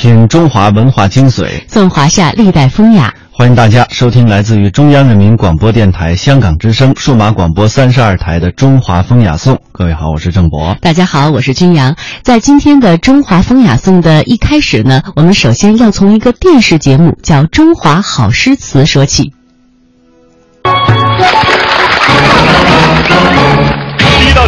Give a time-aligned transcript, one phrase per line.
[0.00, 3.12] 品中华文化精髓，颂华夏历代风雅。
[3.32, 9.56] 欢迎大家收听来自于中央人民广播电台香港之声数码广播三十二台的《中华风雅颂》。
[9.72, 10.76] 各位好，我是郑博。
[10.80, 11.96] 大家好，我是君阳。
[12.22, 19.32] 在今天的《中华风雅颂》的一开始呢，我们首先要从一个电视节目叫《中华好诗词》说起。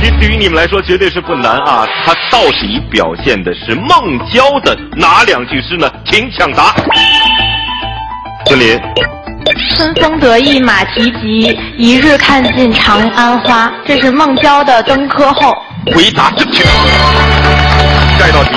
[0.00, 1.86] 第一道题对于你们来说绝对是不难啊！
[2.06, 5.90] 它到底表现的是孟郊的哪两句诗呢？
[6.06, 6.74] 请抢答。
[8.46, 8.80] 孙林，
[9.76, 13.70] 春风得意马蹄疾，一日看尽长安花。
[13.86, 15.52] 这是孟郊的《登科后》。
[15.94, 16.64] 回答正确。
[18.18, 18.56] 下一道题。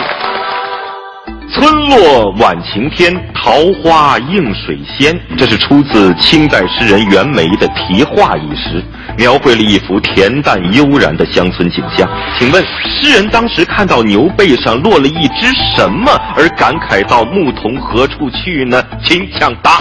[1.53, 5.15] 村落晚晴天，桃花映水仙。
[5.37, 8.83] 这是出自清代诗人袁枚的《题画》一诗，
[9.15, 12.09] 描绘了一幅恬淡悠然的乡村景象。
[12.39, 18.83] 请问，诗人当时看到牛背上落了一只什么，而感慨到“牧童何处去”呢？
[19.03, 19.77] 请抢答。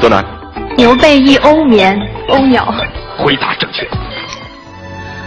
[0.00, 0.24] 多难？
[0.78, 2.74] 牛背一鸥眠，鸥鸟。
[3.18, 3.86] 回答正确。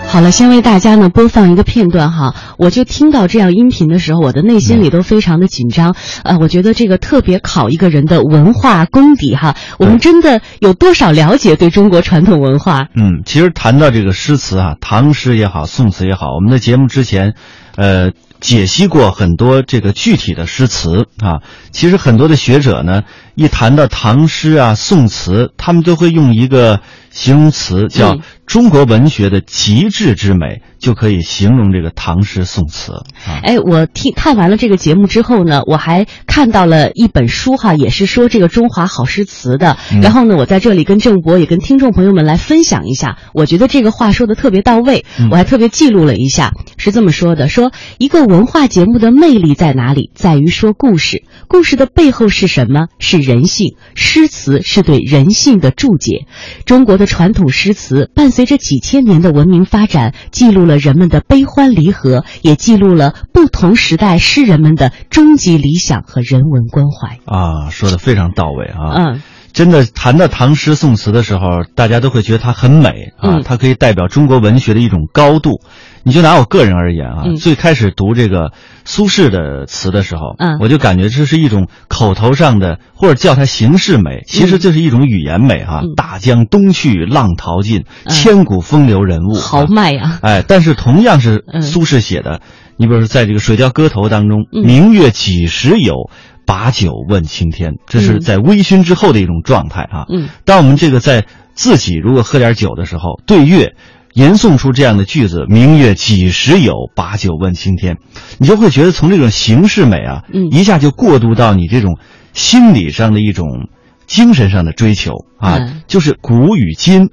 [0.07, 2.35] 好了，先为大家呢播放一个片段哈。
[2.59, 5.95] 我就听到这样音频的时候，我的内心里都非常的紧张。
[6.23, 9.55] 呃，我觉得这个特别考一个人的文化功底哈。
[9.79, 12.89] 我们真的有多少了解对中国传统文化？
[12.95, 17.33] 嗯，其实谈到这个诗词啊，唐诗也好，宋词也好，我们的节目之前，
[17.75, 21.41] 呃，解析过很多这个具体的诗词啊。
[21.71, 23.01] 其实很多的学者呢，
[23.35, 32.93] 一谈到唐诗啊、宋词，他们都会用一个形容词叫嗯“中国文学的极致之美”，就可以形容这个唐诗宋词
[33.25, 33.41] 啊。
[33.43, 39.77] 哎，我听看完了这个节目之后呢，我还看到了一本书哈，也是说这个中华好诗词的。
[39.91, 52.88] 嗯然后呢，我在这里跟郑博也跟听众朋友们来分享一下，我觉得这个话说的特别到位，嗯我还特别记录了一下，是这么说的：说一个文化节目的魅力在哪里，在于说故事，故事的背后是什么？
[52.99, 53.75] 是人性。
[53.95, 56.28] 诗词是对人性的注解。
[56.66, 67.19] 中国的传统诗词伴随着几千年的文明发展，记录了人们的悲欢离合，也记录了不同时代诗人们的终极理想和人文关怀。
[67.25, 68.94] 啊，说的非常到位啊！
[68.95, 69.22] 嗯，
[69.53, 75.61] 真的谈到唐诗宋词的时候，大家都会觉得它很美啊，嗯它可以代表中国文学的一种高度。
[76.03, 77.36] 你就拿我个人而言啊，嗯。
[77.36, 78.52] 最开始读这个
[78.86, 80.58] 苏轼的词的时候，嗯。
[80.59, 85.94] 我就感觉这是一种口头上的，或者叫它形式美，其实这是一种语言美啊、嗯。
[85.96, 88.12] 大江东去，浪淘尽，嗯。
[88.12, 89.36] 千古风流人物。
[89.36, 91.62] 豪啊迈呀、哎，但是同样是嗯。
[91.62, 92.41] 苏轼写的，
[92.78, 94.66] 你比如说在这个《水调歌头》当中，嗯。
[94.66, 96.09] 明月几时有？
[96.46, 98.20] 把酒问青天，这是嗯。
[98.20, 100.03] 在微醺之后的一种状态啊。
[100.09, 103.75] 嗯，当我们这个在自己如果喝点酒的时候，对月
[104.13, 106.74] 吟诵出这样的句子“明月几时有？
[106.96, 107.97] 把酒问青天”，
[108.40, 111.97] 你就会觉得从这种形式美啊，嗯一下就过渡到你这种
[112.34, 113.69] 心理上的一种
[114.06, 117.09] 精神上的追求啊，嗯就是古与今。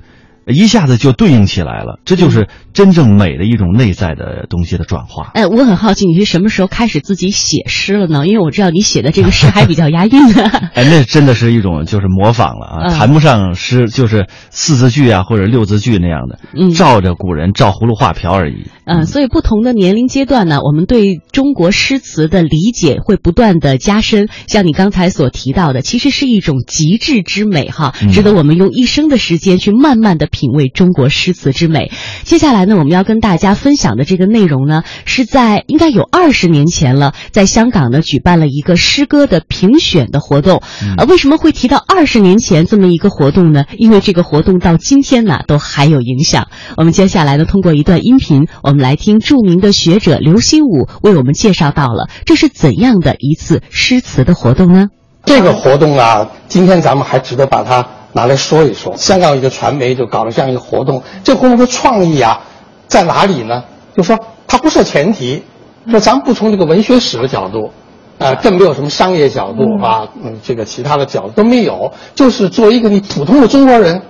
[0.50, 5.30] 一下子就对应起来了，这就是真正美的一种内在的东西的转化。
[5.34, 8.26] 哎，我很好奇，你是什么时候开始自己写诗了呢？
[8.26, 10.44] 因为我知道你写的这个诗还比较押韵的。
[10.74, 18.68] 哎，那真的是一种就是模仿了啊，嗯谈不上诗，就是四字句啊或者六字句那样的，嗯照着古人照葫芦画瓢而已。
[18.84, 24.28] 嗯，所以不同的年龄阶段呢，我们对中国诗词的理解会不断的加深。
[24.46, 31.90] 像你刚才所提到的，其实是一种极致之美哈，嗯值得我们用一生的时间去慢慢的品味中国诗词之美。
[32.24, 40.62] 接下来呢，我们要跟大家分享的这个内容呢，是在应该有二十年前了，在香港呢举办了一个诗歌的评选的活动。
[40.96, 43.64] 呃，为什么会提到二十年前这么一个活动呢？
[43.76, 46.48] 因为这个活动到今天呢都还有影响。
[46.76, 54.86] 我们接下来呢，通过一段音频，我们来听著名的学者刘心武为我们介绍到了这是怎样的一次诗词的活动呢？
[55.24, 58.96] 这个活动啊，今天咱们还值得把它拿来说一说。
[58.96, 62.40] 香港有一个传媒就搞了这样一个活动，这个活动的创意啊，
[62.88, 63.64] 在哪里呢？
[63.96, 65.42] 就说它不设前提，
[65.90, 67.70] 说咱不从这个文学史的角度，
[68.18, 74.02] 啊、更没有什么商业角度啊，嗯，这个其他的角度都没有，就是作为一个你普通的中国人，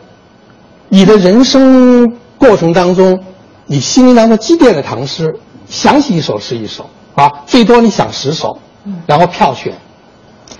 [0.89, 3.25] 你的人生过程当中，
[3.67, 5.39] 你心灵当中积淀的唐诗，
[5.69, 8.59] 想起一首是一首啊，最多你想十首，
[9.07, 9.75] 然后票选。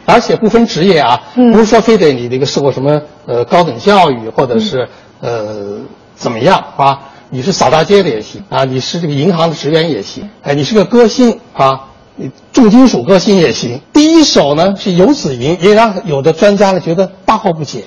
[0.07, 4.89] 而且不分职业啊，不是说非得你这个受过什么呃高等教育，或者是
[5.21, 5.79] 呃
[6.15, 7.01] 怎么样啊？
[7.33, 11.87] 你是扫大街的也行啊，你是这个银行的职员也行，哎，你是个歌星啊，
[12.17, 13.81] 你重金属歌星也行。
[13.93, 17.85] 第一首呢是游子吟，也让有的专家呢觉得大惑不解。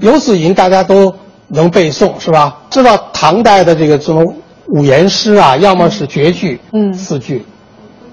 [0.00, 1.16] 游子吟大家都
[1.48, 2.60] 能背诵是吧？
[2.70, 4.36] 知道唐代的这个这种
[4.68, 7.44] 五言诗啊，要么是绝句，嗯四句，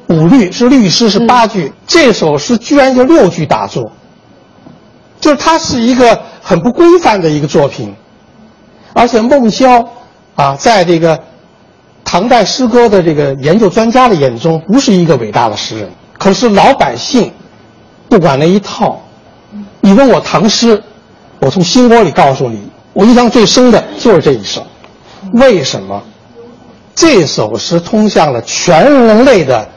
[0.10, 3.92] 五律是律诗是八句，这首诗居然就六句打坐，
[5.20, 7.94] 就是它是一个很不规范的一个作品，
[8.94, 9.86] 而且孟郊
[10.36, 11.20] 啊，在这个
[12.06, 15.90] 唐代诗歌的这个研究专家的眼中，不是一个伟大的诗人。
[16.18, 17.32] 可是老百姓
[18.08, 19.02] 不管那一套，
[19.82, 20.82] 你问我唐诗，
[21.40, 24.66] 我从心窝里告诉你，我印象最深的就是这一首。
[25.34, 26.02] 为什么？
[26.96, 29.68] 这首诗通向了全人类的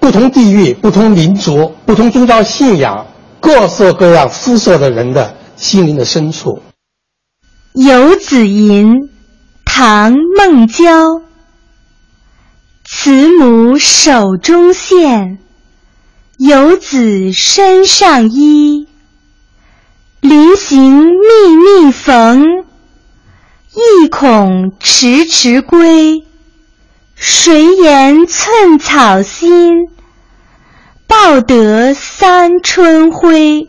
[0.00, 3.06] 不同地域、不同民族、不同宗教信仰、
[3.40, 6.62] 各色各样肤色的人的心灵的深处。
[7.74, 9.10] 游子吟，
[9.64, 11.22] 唐·孟郊。
[12.84, 15.38] 慈母手中线，
[16.38, 18.86] 游子身上衣。
[20.20, 22.42] 临行密密缝，
[23.74, 26.24] 意恐迟迟归。
[27.20, 29.88] 谁言寸草心，
[31.08, 33.68] 报得三春晖。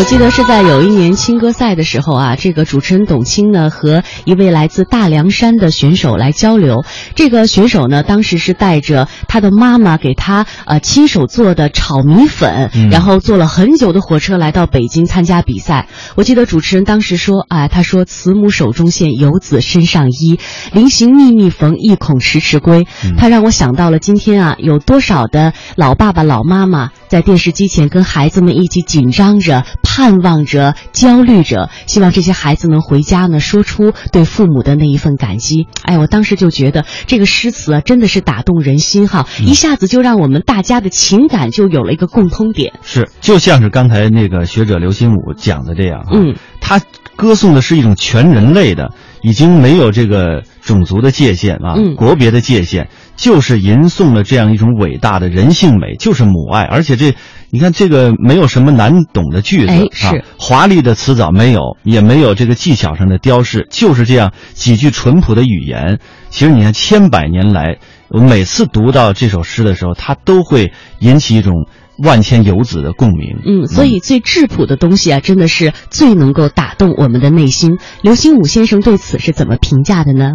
[0.00, 6.86] 我记得是在有一年青歌赛的时候啊，这个主持人董卿呢和一位来自大凉山的选手来交流。
[7.14, 15.86] 这个选手呢，当时是带着他的妈妈给他呃亲手做的炒米粉，嗯然后坐了很久的火车来到北京参加比赛。
[16.14, 20.40] 我记得主持人当时说啊、他说慈母手中线，游子身上衣，
[20.72, 22.86] 临行密密缝，意恐迟迟归。
[23.18, 35.66] 他让我想到了今天啊，有多少的老爸爸、老妈妈在电视机前跟孩子们一起紧张着、盼望着、焦虑着，希望这些孩子能回家呢，说出对父母的那一份感激。
[35.82, 42.74] 哎，我当时就觉得这个诗词啊，真的是打动人心哈，一下子就让我们大家的情感就有了一个共通点。
[42.82, 46.80] 是，就像是刚才那个学者刘心武讲的这样哈，嗯，他
[47.16, 51.96] 歌颂的是一种全人类的，已经没有这个种族的界限啊，嗯。
[51.96, 52.88] 国别的界限，
[53.20, 57.14] 就是吟诵了这样一种伟大的人性美，就是母爱，而且这。
[57.52, 65.98] 你看这个没有什么难懂的句子，哎是啊，华丽的词藻没有，也没有这个技巧上的雕饰，就是这样几句淳朴的语言。
[66.28, 67.78] 其实你看，千百年来，
[68.08, 71.66] 我每次读到这首诗的时候，它都会引起一种
[71.98, 73.38] 万千游子的共鸣。
[73.44, 77.78] 嗯，所以最质朴的东西啊，真的是最能够打动我们的内心。
[78.00, 80.34] 刘心武先生对此是怎么评价的呢？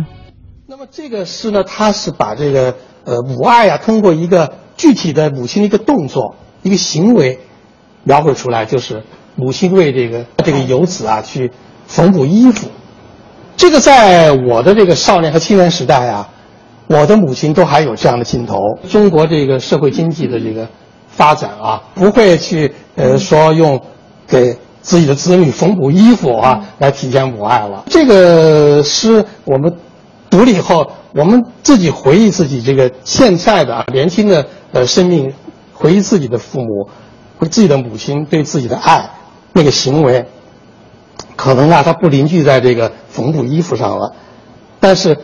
[0.98, 7.40] 这个诗呢，它是把这个呃母爱啊，通过一个具体的母亲的一个动作、一个行为，
[8.06, 9.04] 描绘出来，就是
[9.36, 11.52] 母亲为这个这个游子啊去
[11.86, 12.70] 缝补衣服。
[13.58, 16.30] 这个在我的这个少年和青年时代啊，
[16.88, 18.58] 我的母亲都还有这样的镜头。
[18.90, 20.70] 中国这个社会经济的这个
[21.10, 23.82] 发展啊，不会去呃说用
[24.26, 27.84] 给自己的子女缝补衣服啊来体现母爱了。
[27.90, 29.76] 这个诗我们
[30.36, 35.34] 读了以后，我们自己回忆自己这个现在的啊年轻的呃生命，
[35.72, 36.90] 回忆自己的父母，
[37.38, 39.12] 回自己的母亲对自己的爱
[39.54, 40.26] 那个行为，
[41.38, 44.14] 可能啊它不凝聚在这个缝补衣服上了，
[44.82, 45.18] 但是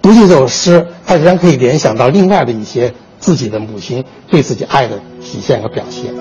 [0.00, 6.14] 读这首诗，它仍然可以联想到另外的一些自己的母亲对自己爱的体现和表现。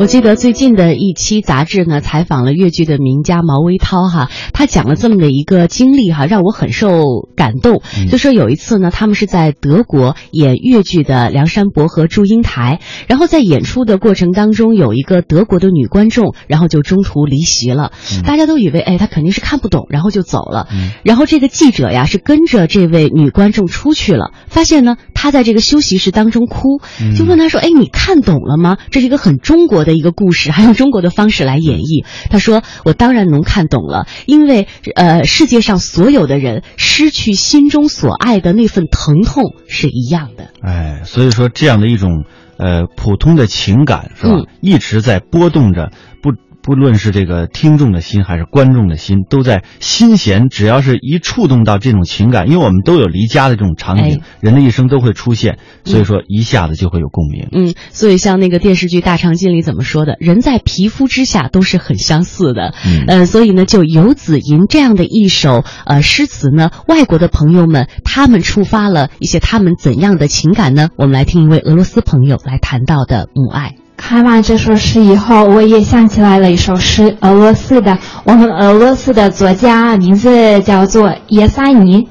[0.00, 7.80] 我记得最近的一期杂志呢，采访了越剧的名家毛维涛哈，他讲了这么的一个经历哈，让我很受感动。
[8.10, 17.92] 就说有一次呢，他们是在德国演越剧的《梁山伯和祝英台》，然后在演出的过程当中，有一个德国的女观众，然后就中途离席了，
[18.26, 20.68] 大家都以为哎，她肯定是看不懂，然后就走了。
[21.02, 26.80] 然后这个记者呀是跟着这位女观众出去了，发现呢她在这个休息室当中哭，
[27.16, 28.76] 就问她说：“哎，你看懂了吗？
[28.90, 40.50] 这是一个很中国的一个故事，还用中国的方式来演绎。”他说：“我当然能看懂了，因为呃，世界上所有的人失去心中所爱的那份疼痛是一样的。
[40.62, 42.24] 哎，所以说这样的一种
[42.58, 45.90] 呃普通的情感是吧，嗯一直在波动着，
[46.22, 46.30] 不
[46.64, 50.48] 不论是这个听众的心还是观众的心，都在心弦。
[50.48, 57.48] 只要是一触动到这种情感，因为我们都有离家的这种场景，人的一生都会出现，所以说一下子就会有共鸣。
[57.52, 60.16] 嗯，所以像那个电视剧《大长今》里怎么说的？
[60.20, 62.74] 人在皮肤之下都是很相似的。
[62.86, 70.88] 嗯，呃，所以呢，就游子吟这样的一首呃诗词呢，外国的朋友们他们触发了一些他们怎样的情感呢？
[70.96, 73.83] 我们来听一位俄罗斯朋友来谈到的母爱。
[73.96, 77.96] 看完这首诗以后，我也想起来了一首诗，俄罗斯的。
[78.24, 82.06] 我们俄罗斯的作家名字叫做叶塞尼，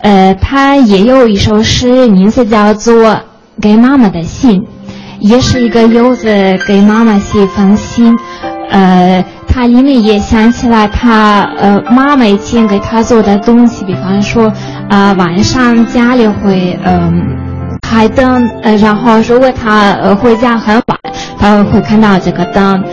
[0.00, 3.04] 呃，他也有一首诗，名字叫做
[3.60, 4.60] 《给妈妈的信》，
[5.20, 6.26] 也是一个游子
[6.66, 8.16] 给妈妈写一封信。
[8.70, 14.52] 呃，他里面也想起来他呃妈妈以前给他做的东西，比方说
[14.88, 17.36] 啊晚上家里会嗯。
[17.82, 20.98] 开灯，呃，然后如果他呃回家很晚，
[21.40, 22.84] 他会看到这个灯。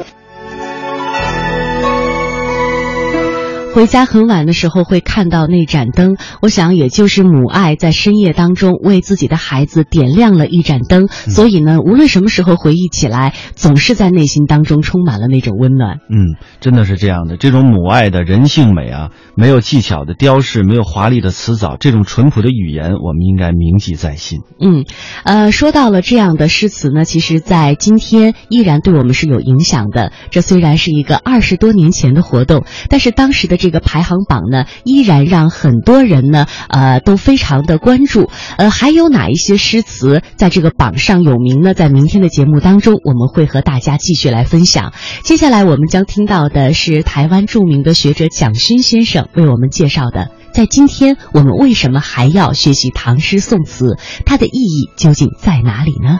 [3.78, 15.98] 回家很晚的时候会看到那盏灯，我想也就是母爱在深夜当中为自己的孩子点亮了一盏灯，所以呢，无论什么时候回忆起来，总是在内心当中充满了那种温暖。
[16.10, 24.40] 嗯，真的是这样的，这种母爱的人性美啊，没有技巧的雕饰，没有华丽的辞藻，这种淳朴的语言，我们应该铭记在心。
[24.60, 24.86] 嗯，
[25.24, 30.12] 呃，说到了这样的诗词呢，其实，在今天依然对我们是有影响的。
[30.32, 33.67] 这虽然是一个二十多年前的活动，但是当时的这。
[33.68, 38.30] 这个排行榜呢，依然让很多人呢，呃，都非常的关注。
[38.56, 41.74] 呃，还有哪一些诗词在这个榜上有名呢？
[41.74, 44.94] 在明天的节目当中，我们会和大家继续来分享。
[45.22, 53.98] 接下来我们将听到的是台湾著名的学者蒋勋先生为我们介绍的，在今天我们为什么还要学习唐诗宋词？
[54.26, 56.20] 它的意义究竟在哪里呢？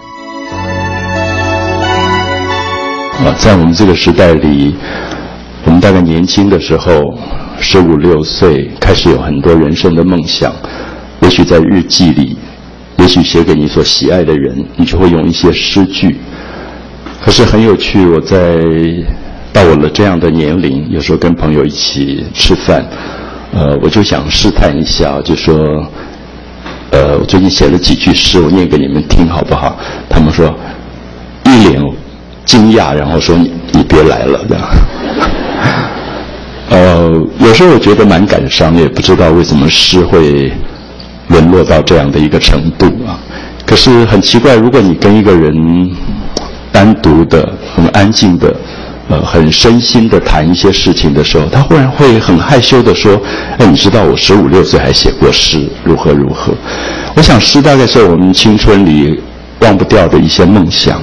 [3.24, 4.76] 啊，在我们这个时代里。
[5.68, 7.14] 我们大概年轻的时候，
[7.60, 10.54] 十五六岁开始有很多人生的梦想，
[11.20, 12.38] 也许在日记里，
[12.96, 16.16] 也许写给你所喜爱的人，你就会用一些诗句。
[17.22, 18.56] 可是很有趣，我在
[19.52, 22.86] 到我了这样的年龄，有时候跟朋友一起吃饭，
[23.54, 25.86] 呃，我就想试探一下，就说，
[26.92, 29.78] 呃，我最近写了几句诗，我念给你们听好不好？
[30.10, 30.48] 他们说
[31.44, 31.82] 一脸
[32.46, 34.64] 惊讶，然后说你你别来了这样。
[37.58, 40.54] 所以我觉得蛮感伤，也不知道为什么诗会
[41.30, 43.18] 沦落到这样的一个程度啊。
[43.66, 45.90] 可是很奇怪，如果你跟一个人
[46.72, 48.56] 单独的、很安静的、
[49.10, 53.20] 呃，很身心的谈一些事情的时候，他忽然会很害羞的说
[53.58, 56.54] ：“哎，你知道我十五六岁还写过诗，如何如何？”
[57.18, 59.20] 我想诗大概是我们青春里
[59.62, 61.02] 忘不掉的一些梦想。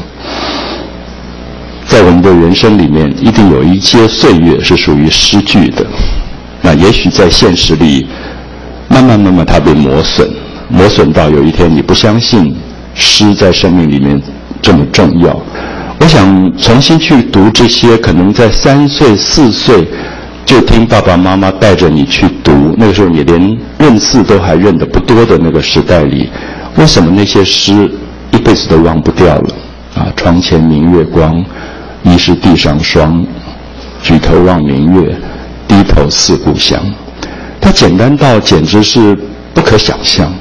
[1.88, 5.83] 在我们的人生里面，一定有一些岁月是属于诗句的。
[6.74, 8.06] 也许在现实里，
[8.88, 10.28] 慢慢慢慢它被磨损，
[10.68, 12.54] 磨损到有一天你不相信
[12.94, 14.20] 诗在生命里面
[14.60, 15.40] 这么重要。
[16.00, 19.86] 我想重新去读这些，可能在三岁四岁
[20.44, 26.28] 就听爸爸妈妈带着你去读，那个时候你连认字都还认得不多的那个时代里，
[26.76, 27.90] 为什么那些诗
[28.32, 29.54] 一辈子都忘不掉了？
[29.94, 31.44] 啊，窗前明月光。
[32.06, 33.26] 疑是地上霜，
[34.02, 35.16] 举头望明月，
[35.66, 36.80] 低头思故乡。
[37.60, 39.16] 它简单到简直是
[39.52, 40.32] 不可想象。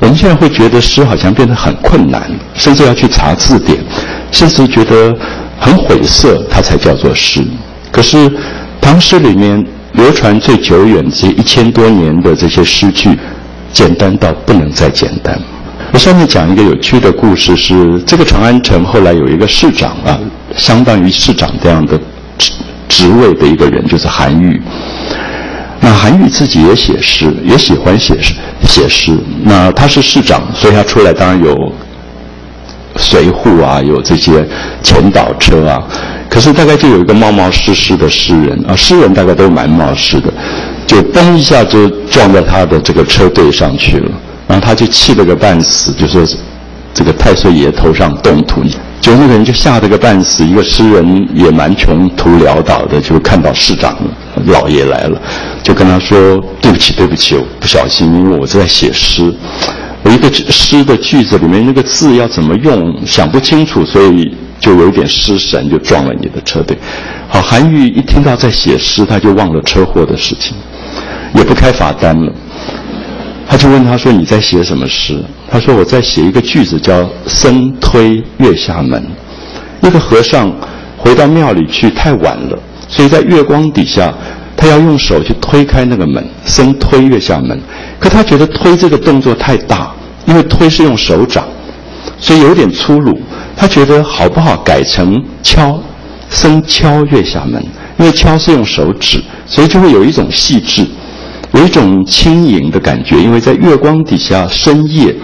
[0.00, 2.22] 我们现在会觉得诗好像变得很困难，
[2.54, 3.78] 甚至要去查字典，
[4.30, 5.14] 甚至觉得
[5.60, 7.44] 很晦涩，它才叫做诗。
[7.90, 8.30] 可是
[8.80, 13.16] 唐诗里面流传最久远这一千多年的这些诗句，
[13.72, 15.38] 简单到不能再简单。
[15.92, 20.18] 我下面讲一个有趣的故事，是这个长安城后来有一个市长啊。
[20.56, 21.98] 相当于市长这样的
[22.92, 24.60] 职位的一个人，就是韩愈。
[25.80, 28.34] 那韩愈自己也写诗，也喜欢写诗。
[28.68, 29.18] 写诗。
[29.42, 31.56] 那他是市长，所以他出来当然有
[32.96, 34.46] 随扈啊，有这些
[34.82, 35.82] 前导车啊。
[36.28, 40.32] 可是大概就有一个冒冒失失的诗人啊，诗人大概都蛮冒失的，
[40.86, 44.10] 就嘣一下就撞在他的这个车队上去了，
[44.46, 46.22] 然后他就气了个半死，就说
[46.94, 48.62] 这个太岁爷头上动土。
[49.02, 53.98] 就那个人就吓得个半死，一个诗人也蛮穷途潦倒的，就看到市长
[54.46, 55.20] 老爷来了，
[55.60, 59.34] 就跟他说：“对不起，对不起，我不小心，因为我在写诗，
[60.04, 66.78] 我一个诗的句子里面那个字要怎么用想不清楚，所以就有一点失神，就撞了你的车队。”
[67.28, 70.54] 好，韩愈一听到在写诗，他就忘了车祸的事情，
[71.34, 72.32] 也不开罚单了。
[73.48, 75.20] 他就问他说：“你在写什么诗？”
[75.52, 79.06] 他说：“我在写一个句子，叫‘僧推月下门’。
[79.82, 80.50] 一个和尚
[80.96, 84.14] 回到庙里去太晚了，所以在月光底下，
[84.56, 87.60] 他要用手去推开那个门，僧推月下门。
[88.00, 89.92] 可他觉得推这个动作太大，
[90.24, 91.46] 因为推是用手掌，
[92.18, 93.20] 所以有点粗鲁。
[93.54, 95.78] 他觉得好不好改成敲，
[96.30, 97.62] 僧敲月下门，
[97.98, 100.86] 因为敲是用手指，所以就会有一种细致，
[101.52, 103.16] 有一种轻盈的感觉。
[103.20, 105.14] 因为在月光底下深夜，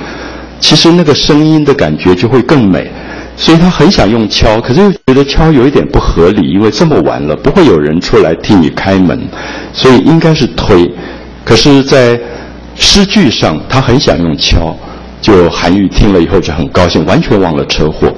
[0.60, 2.90] 其实那个声音的感觉就会更美。
[3.36, 9.16] 所以他很想用敲，可是又觉得敲有一点不合理，因为这么晚了不会有人出来替你开门，
[9.72, 10.92] 所以应该是推。
[11.44, 12.18] 可是，在
[12.74, 14.76] 诗句上他很想用敲，
[15.22, 18.12] 就韩愈听了以后就很高兴，完全忘了车祸，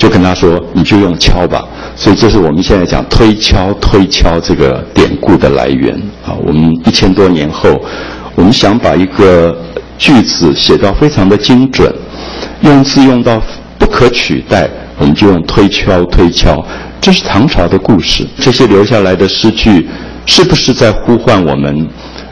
[0.00, 1.62] 就跟他说：“你就用敲吧。”
[1.94, 6.32] 所以这是我们现在讲推敲推敲这个典故的来源啊。
[6.44, 7.78] 我们一千多年后，
[8.34, 9.54] 我们想把一个
[9.98, 11.94] 句子写到非常的精准，
[12.62, 13.40] 用字用到。
[13.80, 16.62] 不可取代，我们就用推敲推敲。
[17.00, 19.88] 这是唐朝的故事，这些留下来的诗句，
[20.26, 21.88] 是不是在呼唤我们？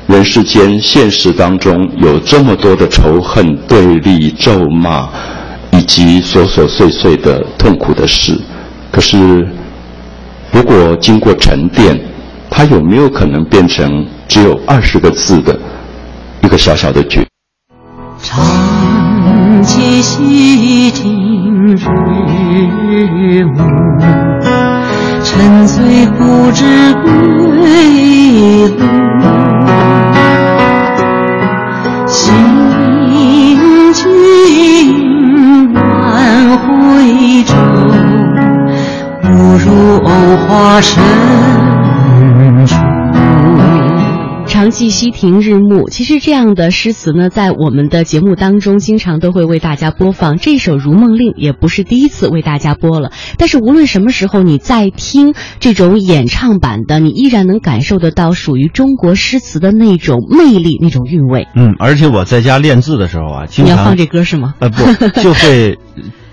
[0.07, 5.09] 人世间现实当中有这么多的仇恨、对立、咒骂，
[5.79, 8.37] 以及琐琐碎碎的痛苦的事。
[8.91, 9.17] 可是，
[10.51, 11.97] 如果经过沉淀，
[12.51, 15.57] 它有没有可能变成只有二十个字的
[16.43, 17.25] 一个小小的句？
[18.21, 23.65] 长记溪亭日暮，
[25.23, 26.65] 沉醉不知
[27.05, 28.85] 归路。
[32.09, 32.35] 行
[33.93, 35.18] 军
[37.09, 37.55] 晚回舟，
[39.23, 41.03] 不如藕花深
[42.67, 42.75] 处。
[44.47, 50.37] 长记溪亭日暮，其实这样的诗词呢，在我们的节目当中，经常都会为大家播放。
[50.37, 53.11] 这首《如梦令》也不是第一次为大家播了。
[53.39, 61.47] 但是无论什么时候你在听这种演唱版的，你依然能感受得到属于中国诗词的那种魅力、那种韵味。
[61.55, 64.55] 嗯，而且我在家练字的时候啊，经常你要放这歌是吗？
[64.59, 65.79] 呃，不，就会。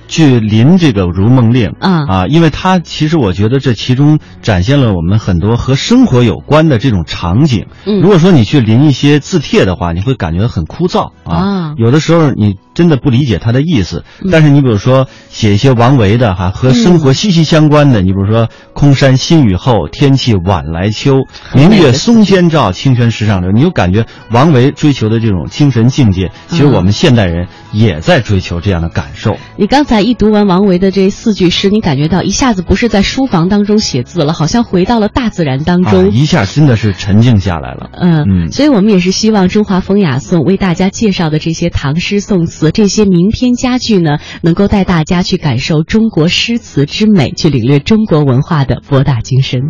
[0.07, 7.67] 去临这个《如梦令》啊啊，因为它其实我觉得这其中展现了我们很多和生活有关的这种场景。
[7.85, 11.73] 嗯，如果说你去临一些字帖的话，你会感觉很枯燥啊。
[11.77, 14.03] 有的时候你真的不理解他的意思。
[14.31, 21.23] 但是你比如说写一些王维的哈，和生活息息相关的，你比如说“空山新雨后，天气晚来秋，
[21.55, 29.35] 明月松间照，清泉石上流”，你就感觉王维追求的这种精神境界，其实我们现代人也在追求这样的感受。
[29.57, 29.95] 你刚才。
[30.05, 37.89] 一读完王维的这四句诗，你感觉到一下子不是在书房当中写字了，好像回到了大自然当中，一下真的是沉静下来了。
[37.93, 49.61] 嗯嗯，所以我们也是希望中华风雅颂为大家介绍的这些唐诗宋词、这些名篇佳句呢，能够带大家去感受中国诗词之美，去领略中国文化的博大精深。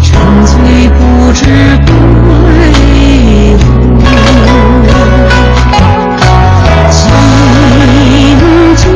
[0.00, 1.44] 沉醉不知
[1.86, 1.92] 归
[3.54, 3.58] 路，
[6.90, 7.00] 行
[8.76, 8.92] 尽。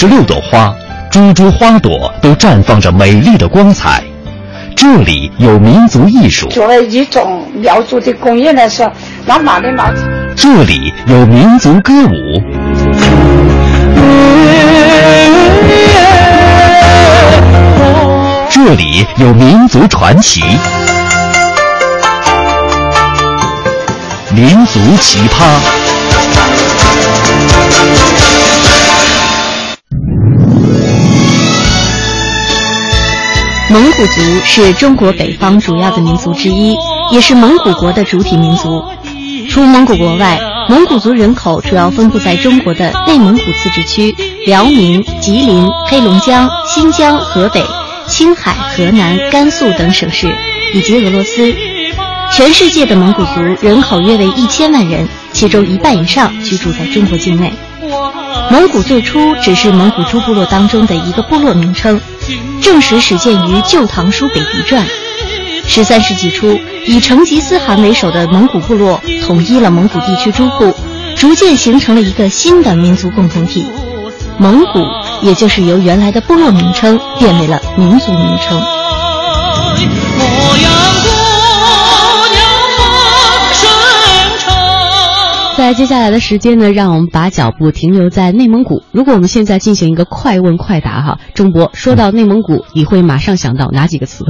[0.00, 0.74] 十六朵花，
[1.10, 4.02] 株株花朵都绽放着美丽的光彩。
[4.74, 8.90] 这里有民族艺术，作为一种苗族的工艺来说，
[9.26, 9.84] 那马的毛。
[10.34, 12.42] 这里有民族歌舞，
[18.48, 20.40] 这里有民族传奇，
[24.34, 25.79] 民族奇葩。
[33.70, 36.76] 蒙古族是中国北方主要的民族之一，
[37.12, 38.82] 也是蒙古国的主体民族。
[39.48, 44.12] 除蒙古国外，蒙古族人口主要分布在中国的内蒙古自治区、
[44.44, 47.64] 辽宁、吉林、黑龙江、新疆、河北、
[48.08, 50.34] 青海、河南、甘肃等省市，
[50.74, 51.54] 以及俄罗斯。
[52.32, 57.52] 全世界的蒙古族人口约为一千万人，其中一半以上居住在中国境内。
[58.50, 62.00] 蒙古最初只是蒙古诸部落当中的一个部落名称，
[62.60, 64.84] 正史始建于《旧唐书·北狄传》。
[65.66, 70.74] 十三世纪初，以成吉思汗为首的蒙古部落统一了蒙古地区诸部，
[71.16, 73.70] 逐渐形成了一个新的民族共同体。
[74.36, 74.84] 蒙古
[75.22, 78.60] 也就是由原来的部落名称变为了民族名称。
[85.70, 88.82] 在接下来的时间呢，让我们把脚步停留在内蒙古。
[88.90, 94.24] 如果我们现在进行一个快问快答哈，钟博说到内蒙古，你会马上想到哪几个词？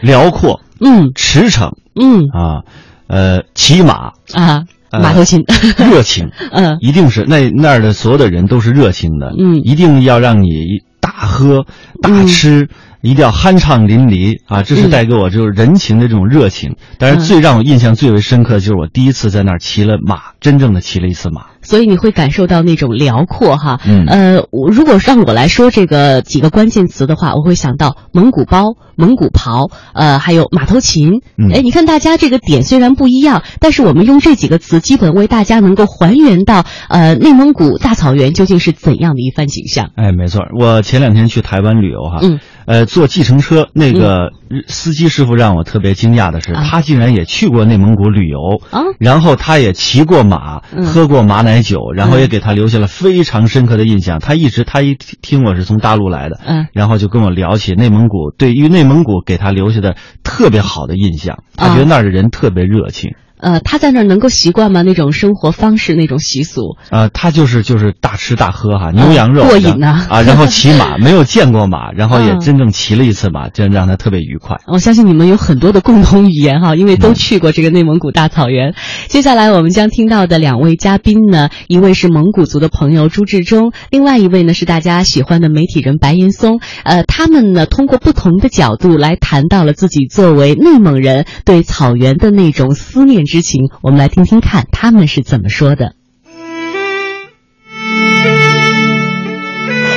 [0.00, 2.20] 辽阔，嗯，驰骋，嗯。
[2.32, 2.62] 啊，
[3.08, 5.42] 呃，骑马啊，呃马头琴，
[5.90, 9.56] 热情， 嗯，一定是那那儿的所有的人都是热情的，嗯。
[9.64, 11.66] 一定要让你大喝
[12.00, 12.68] 大吃，
[13.06, 14.62] 一定要酣畅淋漓啊！
[14.62, 16.76] 这是嗯带给我就是人情的这种热情。
[16.98, 21.46] 但是嗯最让我印象最为深刻的就是我第一次在那儿骑了马，真正的骑了一次马。
[21.62, 23.80] 所以你会感受到那种辽阔哈。
[23.86, 31.22] 嗯呃，我如果让我来说这个几个关键词的话，我会想到蒙古包、蒙古袍，呃，还有马头琴。
[31.36, 39.90] 嗯哎，你看大家这个点虽然不一样，但是我们用这几个词，基本为大家能够还原到呃内蒙古大草原究竟是怎样的一番景象。
[39.96, 44.32] 哎，没错，我前两天去台湾旅游哈，嗯，呃，坐计程车那个
[44.66, 46.64] 司机师傅让我特别惊讶的是，啊。
[46.68, 50.84] 他竟然也去过内蒙古旅游，啊然后他也骑过马，嗯。
[50.84, 52.28] 喝过马奶酒，然后也嗯。
[52.28, 54.18] 给他留下了非常深刻的印象。
[54.18, 56.66] 他一直他一听听我是从大陆来的，嗯。
[56.72, 63.14] 然后就跟我聊起内蒙古，对于内蒙古给他留下的特别好的印象，他觉得那儿的人特别热情。
[63.38, 64.82] 呃，他在那儿能够习惯吗？
[64.82, 66.76] 那种生活方式，那种习俗。
[66.90, 74.56] 啊，他就是就是大吃大喝哈，牛羊肉、过瘾呐啊，然后骑马， 没有见过马，然后也嗯真正骑了一次马，这让他特别愉快。
[74.66, 78.74] 我相信你们有很多的共同语言哈，因为都去过这个内蒙古大草原。
[79.08, 86.60] 接下来我们将听到的两位嘉宾呢，一位是蒙古族的朋友朱志忠，另外一位呢是大家喜欢的媒体人白岩松。
[86.84, 93.68] 呃，他们呢通过不同的角度来谈到了自己作为内蒙人对草原的那种思念之情。
[93.82, 95.92] 我们来听听看他们是怎么说的。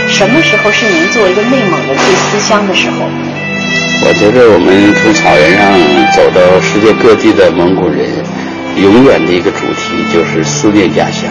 [0.07, 3.05] 什么时候是您作为一个内蒙人最思乡的时候？
[4.01, 5.71] 我觉得我们从草原上
[6.13, 8.09] 走到世界各地的蒙古人，
[8.75, 11.29] 永远的一个主题就是思念家乡。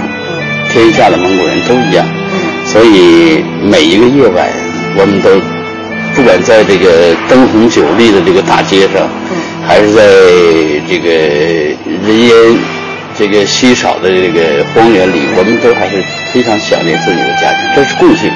[0.71, 2.07] 天下的蒙古人都一样，
[2.65, 4.49] 所以每一个夜晚，
[4.97, 5.31] 我们都
[6.19, 9.09] 不管在这个灯红酒绿的这个大街上，
[9.65, 10.03] 还是在
[10.89, 12.35] 这个人烟
[13.17, 16.03] 这个稀少的这个荒原里，我们都还是
[16.35, 18.29] 非常想念自己的家庭，这是共性。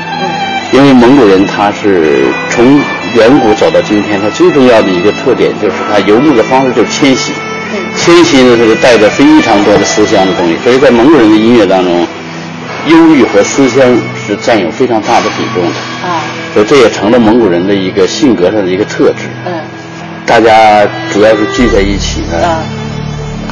[0.71, 2.81] 因为蒙古人他是从
[3.17, 7.33] 远古走到今天，他最重要的一个特点就是他游牧的方式就是迁徙。
[7.97, 12.07] 迁徙呢，它是带着非常多的思乡的东西，所以在蒙古人的音乐当中，
[12.89, 16.09] 忧郁和思乡是占有非常大的比重的。
[16.09, 19.29] 啊，所以这也成了蒙古人的一个性格上的一个特质。
[19.47, 19.53] 嗯，
[20.27, 22.63] 大家主要是聚在一起呢，啊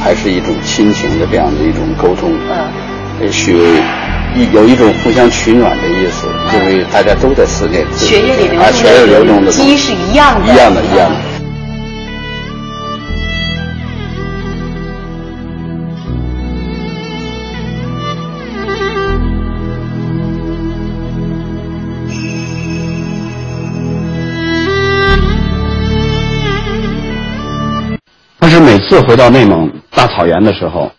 [0.03, 2.31] 还是一种亲情的这样的一种沟通。
[2.49, 2.71] 嗯，
[3.21, 3.55] 也许
[4.35, 8.67] 一有一种互相取暖的意思，因为大家都在思念自己血液里流啊，
[9.27, 11.15] 动的的基是一样的，一样的，一样的。
[28.91, 30.91] 次回到内蒙大草原的时候，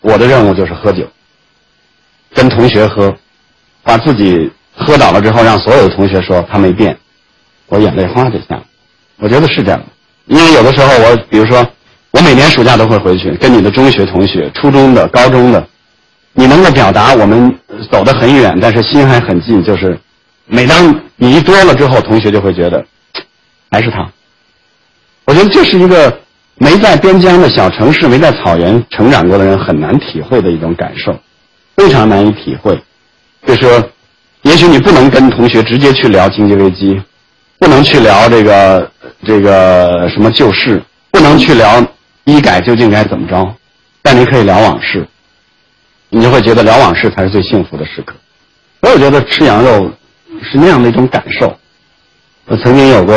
[0.00, 1.08] 我的任务就是喝酒，
[2.34, 3.14] 跟同学喝，
[3.84, 6.98] 把自己喝倒了之后，让所有的同学说他没变，
[7.68, 8.62] 我眼泪哗就下来。
[9.18, 9.80] 我觉得是这样，
[10.26, 11.64] 因为有的时候我，比如说，
[12.10, 15.64] 我每年暑假都会回去，跟你的中学同学、初中的、高中的，
[16.32, 17.56] 你能够表达我们
[17.92, 19.96] 走得很远，但是心还很近，就是
[20.46, 22.84] 每当你一多了之后，同学就会觉得
[23.70, 24.04] 还是他。
[25.26, 26.20] 我觉得这是一个
[26.58, 31.18] 没在边疆的小城市、没在草原成长过的人很难体会的一种感受，
[31.76, 32.78] 非常难以体会。
[33.46, 33.90] 就是说，
[34.42, 37.00] 也许你不能跟同学直接去聊经济危机。
[37.60, 38.88] 不能去聊这个
[39.24, 41.84] 这个什么旧事，不能去聊
[42.22, 43.52] 医改究竟该怎么着，
[44.00, 45.04] 但你可以聊往事，
[46.08, 48.14] 你就会觉得聊往事才是最幸福的时刻。
[48.80, 49.90] 所以我觉得吃羊肉
[50.40, 51.52] 是那样的一种感受。
[52.46, 53.14] 我曾经有过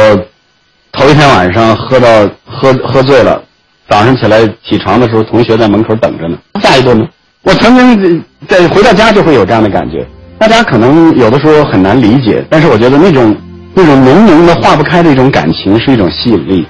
[0.91, 2.07] 头一天晚上喝到
[2.45, 3.41] 喝喝醉了，
[3.89, 6.37] 早上起来起床的时候，同学在门口等着呢。
[6.61, 7.07] 下一顿呢？
[7.43, 10.05] 我曾经在回到家就会有这样的感觉。
[10.37, 13.35] 大家可能有的时候很难理解，但是我觉得那种。
[13.73, 16.67] 那种浓浓的化不开的一种感情是一种吸引力，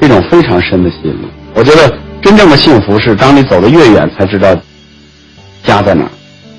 [0.00, 1.26] 一种非常深的吸引力。
[1.54, 4.54] 我觉得真正的幸福是当你走得越远才知道
[5.64, 6.10] 家在哪儿。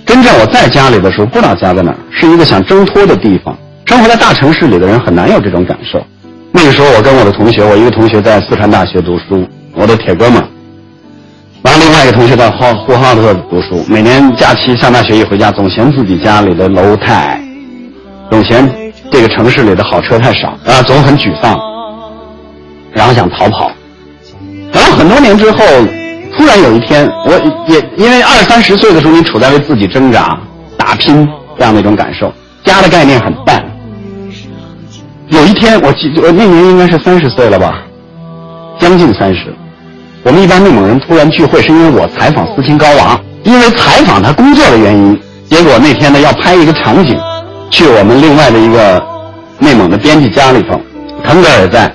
[0.05, 3.57] 真正我在家里的时候不知道家在哪儿，是一个想挣脱的地方。
[3.85, 6.05] 生活在大城市里的人很难有这种感受。
[6.57, 10.47] 那个时候我跟我的同学，我一个同学在四川大学读书，我的铁哥们儿，
[11.61, 13.85] 完了另外一个同学在呼呼和浩特读书。
[13.87, 17.41] 每年假期上大学一回家，总嫌自己家里的楼太矮，
[18.31, 18.67] 总嫌。
[19.11, 21.57] 这个城市里的好车太少啊，总很沮丧，
[22.91, 23.71] 然后想逃跑。
[24.73, 25.59] 然后很多年之后，
[26.35, 27.31] 突然有一天，我
[27.67, 30.37] 也因为二三十岁的时候，你处在为自己挣扎、
[30.75, 32.33] 打拼这样的一种感受，
[32.65, 33.63] 家的概念很淡。
[35.29, 37.83] 有一天，我记我那年应该是三十岁了吧，
[38.79, 39.53] 将近三十。
[40.23, 47.19] 我们一般内蒙人突然聚会，是因为我采访斯琴高娃，因为采访他工作的原因，结果那天呢要拍一个场景。
[47.69, 49.05] 去我们另外的一个
[49.59, 50.79] 内蒙的编辑家里头，
[51.25, 51.93] 腾格尔也在，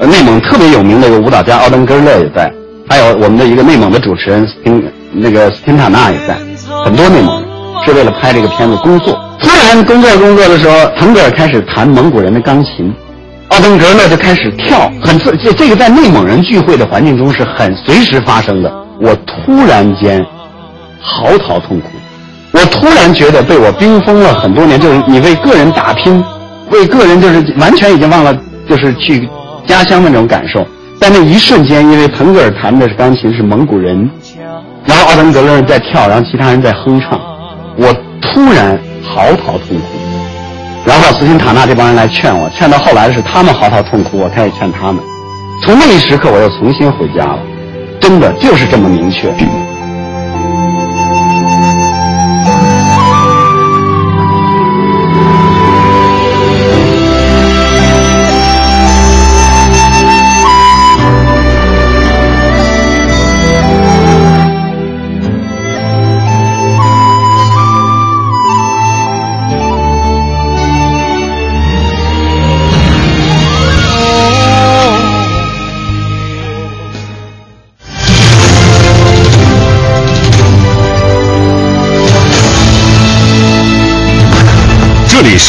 [0.00, 2.52] 内蒙特别有名的一个舞蹈家奥登格勒也在，
[2.88, 4.82] 还有我们的一个内蒙的主持人斯汀
[5.12, 6.36] 那个斯汀塔纳也在，
[6.84, 7.48] 很多内蒙人
[7.84, 9.16] 是为了拍这个片子工作。
[9.40, 12.92] 突然工作工作的时候，腾格尔开始弹蒙古人的钢琴，
[13.48, 18.72] 奥登格勒就开始跳，很自这这个在内蒙人聚会的环境中是很随时发生的。
[19.00, 20.24] 我突然间
[21.00, 21.88] 嚎啕痛哭。
[22.52, 26.22] 我突然觉得被我冰封了很多年，就是你为个人打拼，
[26.70, 28.36] 为个人就是完全已经忘了，
[28.68, 29.28] 就是去
[29.66, 30.66] 家乡的那种感受。
[31.00, 34.10] 在那一瞬间，因为腾格尔弹的是钢琴，是蒙古人，
[34.84, 37.18] 然后奥登格勒在跳，然后其他人在哼唱，
[37.76, 37.94] 我
[38.32, 39.84] 突然嚎啕痛哭。
[40.86, 45.02] 然后斯琴塔纳这帮人来劝我，劝到后来是他们嚎啕痛哭，我开始劝他们。
[45.62, 47.38] 从那一时刻，我又重新回家了，
[48.00, 49.30] 真的就是这么明确。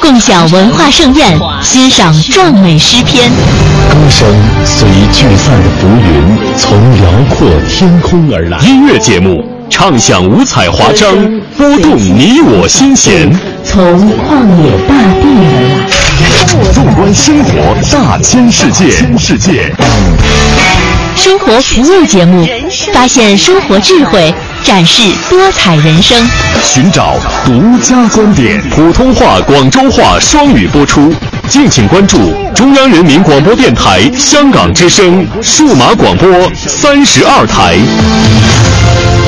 [0.00, 3.30] 共享文化盛宴，欣赏壮美诗篇。
[3.90, 4.26] 歌声
[4.64, 8.58] 随聚散的浮云，从辽阔天空而来。
[8.60, 11.14] 音乐节目，唱响五彩华章，
[11.56, 13.30] 拨动你我心弦。
[13.64, 15.98] 从旷野大地而来。
[16.72, 19.72] 纵观生活大千世界，世界。
[21.16, 22.46] 生活服务节目，
[22.92, 24.32] 发现生活智慧，
[24.64, 26.16] 展示多彩人生，
[26.62, 28.60] 寻找独家观点。
[28.70, 31.12] 普通话、广州话双语播出，
[31.48, 32.18] 敬请关注
[32.54, 39.27] 中央人民广播电台香港之声数码广播三十二台。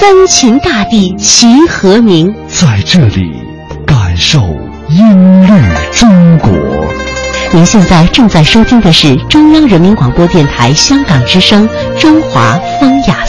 [0.00, 2.34] 三秦大地齐和鸣。
[2.48, 3.30] 在这里
[3.86, 4.40] 感受
[4.88, 5.52] 音律
[5.92, 6.50] 中国。
[7.52, 11.68] 您现在正在收听的是中央人民广播电台香港之声
[12.00, 13.23] 《中华风雅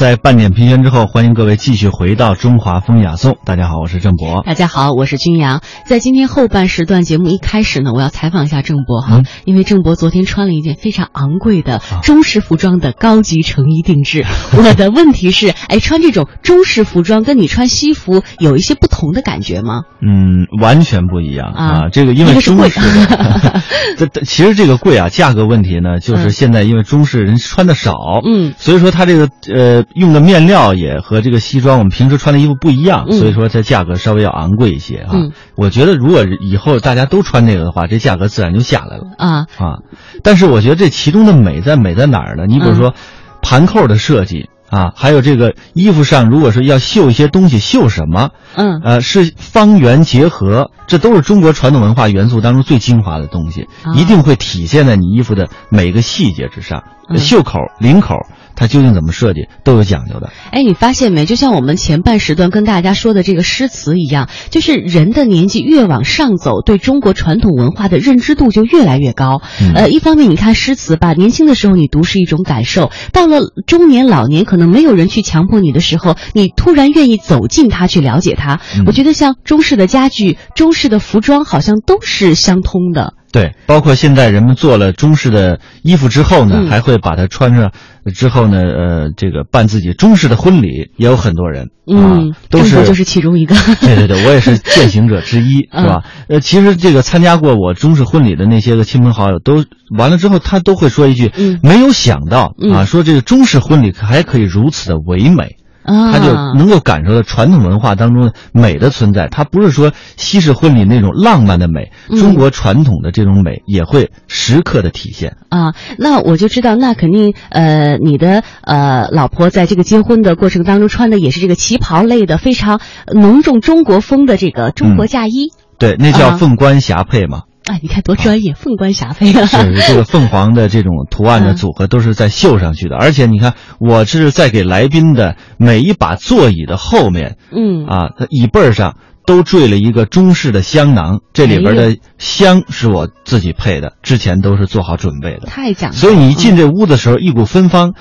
[0.00, 3.32] 在半点评选之后，欢迎各位继续回到《中华风雅颂》。
[3.44, 4.42] 大家好，我是郑博。
[4.46, 5.60] 大家好，我是君阳。
[5.84, 14.24] 在今天后半时段节目一开始呢，我要采访一下郑博哈，嗯因为郑博昨天穿了一件非常昂贵的中式服装的高级成衣定制。
[14.56, 19.82] 我的问题是，哎，穿这种中式服装跟你穿西服有一些不同的感觉吗？
[20.00, 21.88] 嗯，完全不一样啊啊！
[21.92, 23.62] 这个因为中式 的，
[23.98, 27.92] 这这其实这个贵啊，价格问题呢，就是嗯现在因为中式人穿的少，
[28.24, 35.10] 嗯，所以说他这个呃用的面料也和这个西装我们平时穿的衣服不一样，嗯所以说这价格稍微要昂贵一些啊。
[35.12, 39.78] 嗯我觉得如果以后大家都穿这个的话，这价格自然就下来了啊，啊。
[40.22, 42.46] 但是我觉得这其中的美在美在哪儿呢？
[42.46, 42.94] 你比如说
[43.42, 44.48] 盘扣的设计。
[44.70, 48.30] 啊，还有这个衣服上，如果是要绣一些东西，绣什么？
[48.54, 56.84] 嗯，呃，是方圆结合，这都是中国传统文化元素当中最精华的东西，啊一定会体现在你衣服的每个细节之上。
[57.10, 58.14] 嗯袖口、领口，
[58.54, 60.30] 它究竟怎么设计都有讲究的。
[60.52, 61.26] 哎，你发现没？
[61.26, 69.42] 就像我们前半时段跟大家说的这个诗词一样，就是人的年纪越往上走，对中国传统文化的认知度就越来越高。
[69.60, 78.60] 嗯呃，一方面你看诗词吧，年轻的时候你读是一种感受，到了中年老年，可能没有人去强迫你的时候，你突然愿意走进它去了解它。
[78.76, 83.14] 嗯我觉得像中式的家具、中式的服装，好像都是相通的。
[83.32, 87.70] 对，包括现在人们做了中式的衣服之后呢，嗯还会把它穿着
[88.14, 93.54] 之后呢，呃，这个办自己中式的婚礼，也有很多人，嗯啊，都是就是其中一个。
[93.80, 96.04] 对对对，我也是践行者之一， 嗯是吧？
[96.28, 99.64] 呃，其实这个参加过我中式婚礼的那些个亲朋好友，都
[99.96, 105.56] 完了之后，他都会说一句：嗯没有想到嗯啊，说这个中式婚礼还可以如此的唯美。
[105.82, 115.36] 啊，他就能够感受到传统文化当中的美的存在，它不是说西式婚礼那种浪漫的美，嗯中国传统的这种美也会时刻的体现。
[115.48, 122.80] 啊，那我就知道，那肯定，呃，你的呃老婆在这个结婚的过程当中穿的也是这个旗袍类的，非常
[123.12, 125.52] 浓重中国风的这个中国嫁衣。
[125.78, 127.42] 对，那叫啊凤冠霞帔嘛。
[127.70, 129.46] 啊，你看多专业，凤冠霞帔啊！
[129.46, 138.96] 是这个凤凰的这种图案的嗯组合都是在绣上去的，而且你看，我是在给来宾的每一把座椅的后面，嗯啊，它椅背儿上
[139.30, 145.46] 都缀了一个中式的香囊，这里边哎的香是我自己配的，之前都是做好准备的。
[145.46, 146.00] 太讲究了。
[146.00, 147.94] 所以你一进这屋的时候，一股芬芳，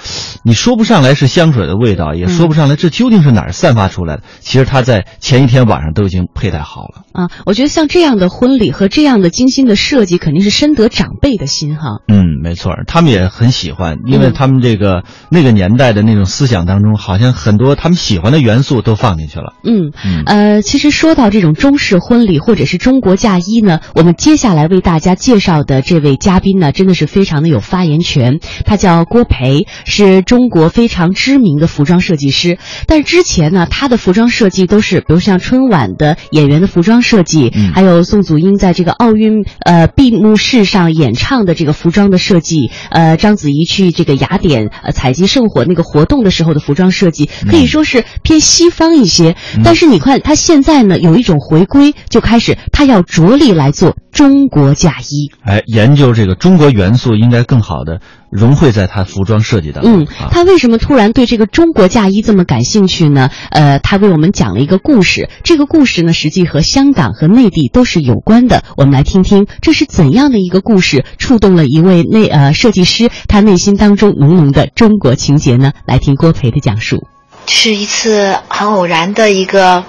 [0.44, 4.24] 你说不上来是香水的味道，也说不上来这究竟是哪儿散发出来的。
[4.39, 7.04] 其实他在前一天晚上都已经佩戴好了。
[7.13, 12.00] 啊，我觉得像这样的婚礼和这样的精心的设计，肯定是深得长辈的心哈。
[12.08, 19.54] 嗯，没错，他们也很喜欢，因为他们这个、那个年代的那种思想当中，好像很多他们喜欢的元素都放进去了。
[19.63, 28.40] 嗯嗯呃，其实说到这种中式婚礼或者是中国嫁衣呢，我们接下来为大家介绍的这位嘉宾呢，真的是非常的有发言权。
[28.65, 32.58] 他叫郭培，是中国非常知名的服装设计师。
[32.88, 49.36] 但是之前呢，他的服装设计都是，比如像春晚的演员的服装设计，嗯还有宋祖英在这个奥运呃闭幕式上演唱的这个服装的设计，呃，章子怡去这个雅典呃采集圣火那个活动的时候的服装设计，可以说是偏西方一些。
[49.65, 55.31] 但是你看他现在呢，有一种回归，就开始他要着力来做中国嫁衣。
[55.43, 60.02] 哎，研究这个中国元素应该更好的融汇在他服装设计当中。
[60.02, 63.29] 嗯，他为什么突然对这个中国嫁衣这么感兴趣呢？
[63.52, 68.63] 呃，他为我们讲了一个故事，这个故事呢，实际和香港和内地都是有关的。
[68.77, 75.71] 我们来听听这是怎样的一个故事，触动了一位内呃设计师他内心当中浓浓的中国情节呢？
[75.85, 77.08] 来听郭培的讲述。
[77.45, 79.83] 是一次很偶然的一个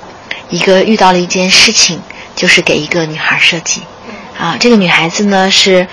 [0.51, 2.01] 一个遇到了一件事情，
[2.37, 3.83] 就是给一个女孩设计。
[4.39, 5.87] 啊，这个女孩子呢是，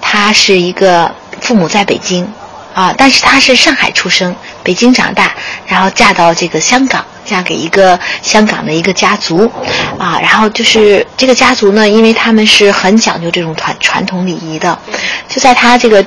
[0.00, 2.30] 她是一个父母在北京，
[2.74, 5.32] 啊，但是她是上海出生，北京长大，
[5.66, 9.50] 然后嫁到这个香港，嫁给一个香港的一个家族，
[9.98, 14.78] 啊，然后就是这个家族呢，因为他们是很讲究这种传传统礼仪的，
[15.28, 16.04] 就在她这个。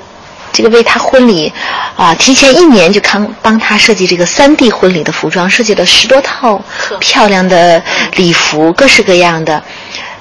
[0.55, 1.51] 这个为他婚礼，
[1.97, 6.61] 啊，提前一年就康帮他设计这个三 D 婚礼的服装，设计了十多套
[7.01, 7.83] 漂亮的
[8.15, 9.61] 礼服，各式各样的。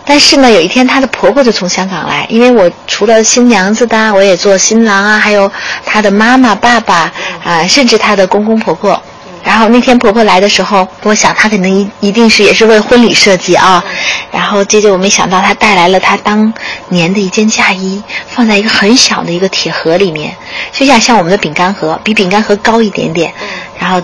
[0.04, 5.50] 但是呢，有一天她的婆婆就从香港来，因为我除了新娘子的，我也做新郎啊，还有
[5.86, 7.12] 她的妈妈、爸爸
[7.44, 9.00] 啊，甚至她的公公婆婆。
[9.44, 13.84] 然后那天婆婆来的时候，我想她可能一一定是也是为婚礼设计啊。
[14.32, 16.52] 然后接着我没想到她带来了她当
[16.88, 20.34] 年的一件嫁衣，放在一个很小的一个铁盒里面，
[20.72, 23.32] 就像像我们的饼干盒，比饼干盒高一点点。
[23.78, 24.00] 然后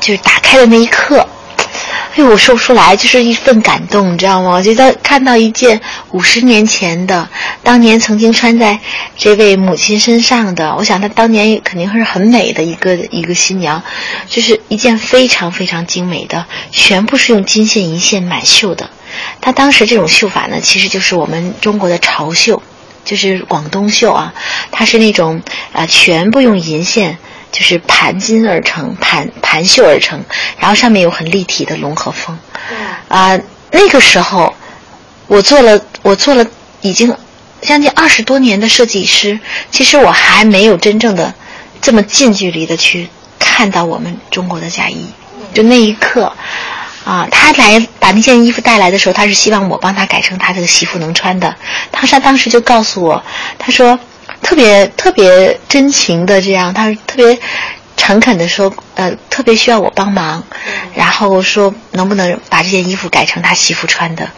[0.00, 1.26] 就是打开的那一刻。
[2.14, 4.50] 哎呦，我说不出来，就是一份感动，你知道吗？
[4.50, 7.26] 我觉得看到一件五十年前的，
[7.62, 8.78] 当年曾经穿在
[9.16, 13.82] 这位母亲身上的，我想她当年肯定是很美的一个 一个新娘，
[14.28, 18.90] 就是一件非常非常精美的，全部是用金线银线满绣的。
[19.40, 22.62] 她当时这种绣法呢，其实就是我们中国的潮绣，
[23.06, 24.34] 就是广东绣啊，
[24.70, 25.40] 它是那种
[25.72, 27.16] 啊，全部用银线。
[27.52, 30.24] 就是盘金而成，盘盘绣而成，
[30.58, 32.36] 然后上面有很立体的龙和凤。
[33.08, 33.38] 啊，
[33.70, 34.54] 那个时候，
[35.26, 36.44] 我做了，我做了
[36.80, 37.14] 已经
[37.60, 39.38] 将近二十多年的设计师，
[39.70, 41.34] 其实我还没有真正的
[41.82, 43.06] 这么近距离的去
[43.38, 45.04] 看到我们中国的嫁衣。
[45.52, 46.32] 就那一刻，
[47.04, 51.54] 啊，他来把那件衣服带来的时候，他是希望我帮他改成他这个媳妇能穿的。
[51.92, 53.22] 他他当时就告诉我，
[53.58, 54.00] 他说。
[54.42, 57.38] 特别特别真情的这样，他特别
[57.96, 60.42] 诚恳的说，呃，特别需要我帮忙，
[60.94, 64.28] 然后说能不能把这件衣服改成他媳妇穿的。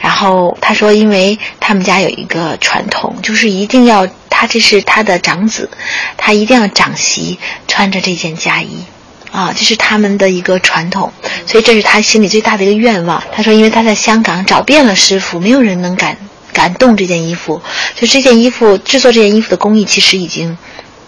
[0.00, 5.70] 然后他说，因为他们家有一个传统，就是一定要他这是他的长子，
[6.16, 8.84] 他一定要长媳穿着这件嫁衣，
[9.32, 11.10] 啊，这是他们的一个传统，
[11.46, 13.22] 所以这是他心里最大的一个愿望。
[13.32, 16.16] 他说，因为他在香港找遍了师傅，没有人能敢。
[16.54, 17.60] 感动这件衣服，
[17.94, 20.56] 就这件衣服制作这件衣服的工艺，其实已经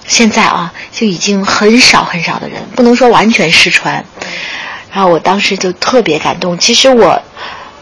[0.07, 4.05] 现在啊就已经很少很少的人，不能说完全失传。
[4.93, 6.59] 然后我当时就特别感动。
[6.59, 7.23] 其实我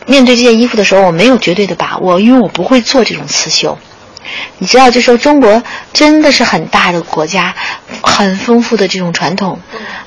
[0.07, 3.77] 面对这件衣服的时候，我没有绝对的把握，因为我不会做这种刺绣。
[4.59, 5.63] 你知道，就说中国
[5.93, 7.55] 真的是很大的国家，
[8.03, 9.59] 很丰富的这种传统，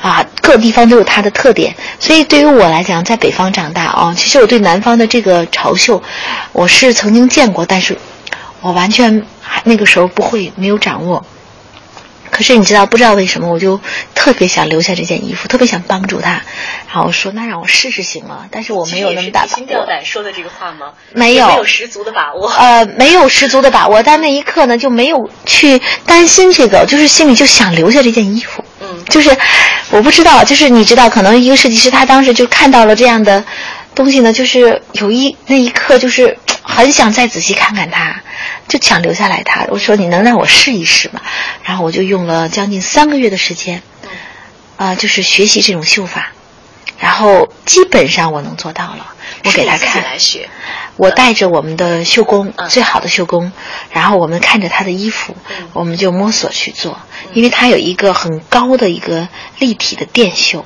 [0.02, 1.76] 啊，各地方都有它的特点。
[2.00, 6.02] 所以对于我来讲，在北方长大啊，其实我对南方的这个潮绣，
[6.52, 7.98] 我是曾经见过，但是
[8.62, 9.24] 我完全
[9.64, 11.26] 那个时候不会，没有掌握。
[12.32, 13.80] 可是你知道，不知道为什么，我就
[14.14, 16.42] 特别想留下这件衣服，特别想帮助他。
[16.88, 19.56] 然后我说：“那让我试试行吗？”但是我没有那么大把握。
[19.56, 20.92] 心吊胆说的这个话吗？
[21.14, 22.50] 没有，没有十足的把握。
[22.52, 28.64] 呃，没有十足的把握，但那一刻呢，就没有去担心这个，就是心里就想留下这件衣服。
[28.80, 29.36] 嗯，就是
[29.90, 33.44] 我不知道，就是你知道，可能一个设计师他当时就看到了这样的
[33.96, 36.38] 东西呢，就是有一那一刻就是
[36.78, 38.22] 很想再仔细看看它。
[38.68, 41.22] 就想留下来他，我说你能让我试一试吗？
[41.64, 43.82] 然后我就用了将近三个月的时间，
[44.76, 46.34] 啊，就是学习这种绣法，
[47.00, 49.14] 然后基本上我能做到了。
[49.46, 50.04] 我给他看，
[50.98, 53.54] 我带着我们的绣工，最好的绣工，
[53.92, 55.34] 然后我们看着他的衣服，
[55.72, 57.00] 我们就摸索去做，
[57.34, 60.66] 因为它有一个很高的一个立体的电绣。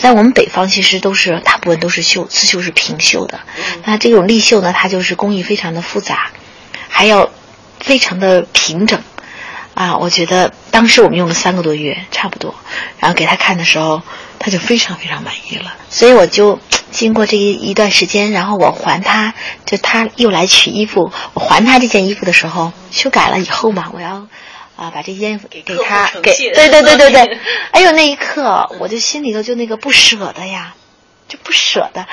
[0.00, 3.40] 在我们北方其实都是大部分都是绣刺绣是平绣的，
[3.84, 6.30] 那这种立绣呢，它就是工艺非常的复杂。
[6.92, 7.30] 还要
[7.78, 9.00] 非常的平整，
[9.74, 12.54] 啊，我觉得当时我们用了三个多月，差不多，
[12.98, 14.02] 然后给他看的时候，
[14.38, 15.72] 他就非常非常满意了。
[15.88, 16.58] 所以我就
[16.90, 19.32] 经过这一一段时间，然后我还他，
[19.64, 24.26] 就他又来取衣服，我还他这件衣服的时候，修改了以后嘛，我要
[24.80, 27.38] 啊把这烟给给他，给对对对对对，
[27.72, 30.74] 哎呦那一刻我就心里头就那个不舍得呀，
[31.28, 32.06] 就不舍得，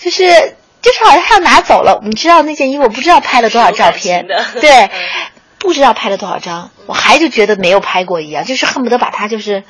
[0.00, 0.56] 就是。
[0.82, 4.26] 就是好像他要拿走了，你知道那件衣服，我不知道拍了多少照片，
[4.62, 4.88] 对，
[5.60, 9.62] 不知道拍了多少张，我还就觉得没有拍过一样，就是恨不得把它就是，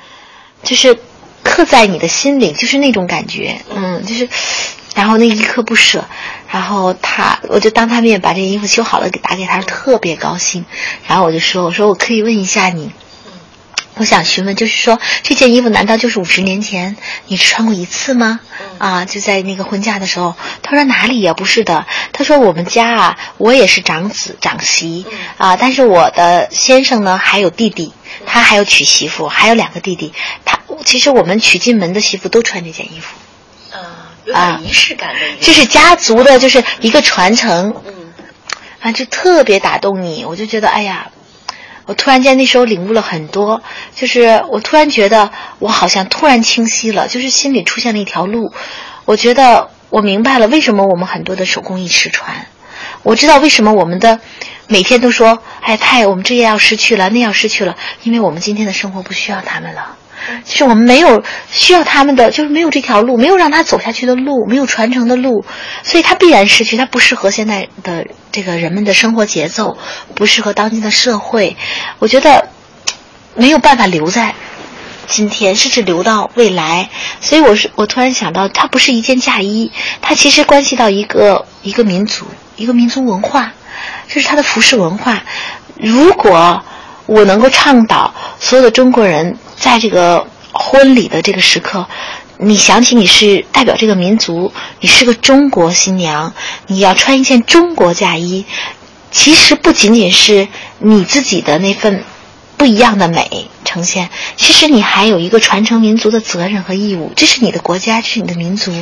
[0.63, 0.97] 就是
[1.43, 4.29] 刻在你的心里，就是那种感觉，嗯，就是，
[4.93, 6.05] 然后那一刻不舍，
[6.49, 10.65] 然后他我就当他面把这个衣服修好了给打给他，特别高兴。
[11.07, 12.91] 然后我就说：“我说我可以问一下你，
[13.95, 18.41] 我想询问，就是说这件衣服难道就是五十年前你只穿过一次吗？
[18.79, 21.33] 啊，就在那个婚嫁的时候。”他说：“哪里呀？
[21.33, 25.05] 不是的。”他说：“我们家啊，我也是长子长媳
[25.37, 27.93] 啊，但是我的先生呢还有弟弟，
[28.25, 30.13] 他还有娶媳妇，还有两个弟弟。
[30.43, 33.15] 他其实我们娶进门的媳妇都穿这件衣服。”
[34.31, 37.73] 有点仪式感的一个，这是家族的，就是一个传承。
[37.85, 38.13] 嗯，
[38.79, 41.11] 啊，就特别打动你，我就觉得，哎呀，
[41.85, 43.61] 我突然间那时候领悟了很多，
[43.95, 48.53] 就是我突然觉得我好像突然清晰了，就是心里出现了一条路。
[49.05, 52.47] 我觉得我明白了为什么我们很多的手工艺失传，
[53.03, 54.19] 我知道为什么我们的
[54.67, 59.97] 每天都说，哎，太我们这也要失去了，那要失去了，因为我们今天的生活不需要他们了。
[60.45, 65.43] 就是我们没有需要他们的，就是没有这条路，没有让他走下去的路，没有传承的路，
[65.83, 69.77] 所以他必然失去，他不适合现在的这个人们的生活节奏，
[70.13, 71.57] 不适合当今的社会。
[71.99, 72.49] 我觉得
[73.35, 74.35] 没有办法留在
[75.07, 76.89] 今天，甚至留到未来。
[77.19, 82.25] 所以我是我突然想到，它不是一件嫁衣，它其实关系到一个一个民族，
[82.57, 83.53] 一个民族文化，
[84.07, 85.23] 就是它的服饰文化。
[85.77, 86.63] 如果
[87.07, 89.37] 我能够倡导所有的中国人。
[89.61, 91.87] 在这个婚礼的这个时刻，
[92.37, 96.33] 你想起你是代表这个民族，你是个中国新娘，
[96.65, 98.43] 你要穿一件中国嫁衣，
[99.11, 100.47] 其实不仅仅是
[100.79, 102.03] 你自己的那份
[102.57, 108.73] 不一样的美呈现，其实你还有一个传承民族的责任和义务，这是你的国家，这是你的民族。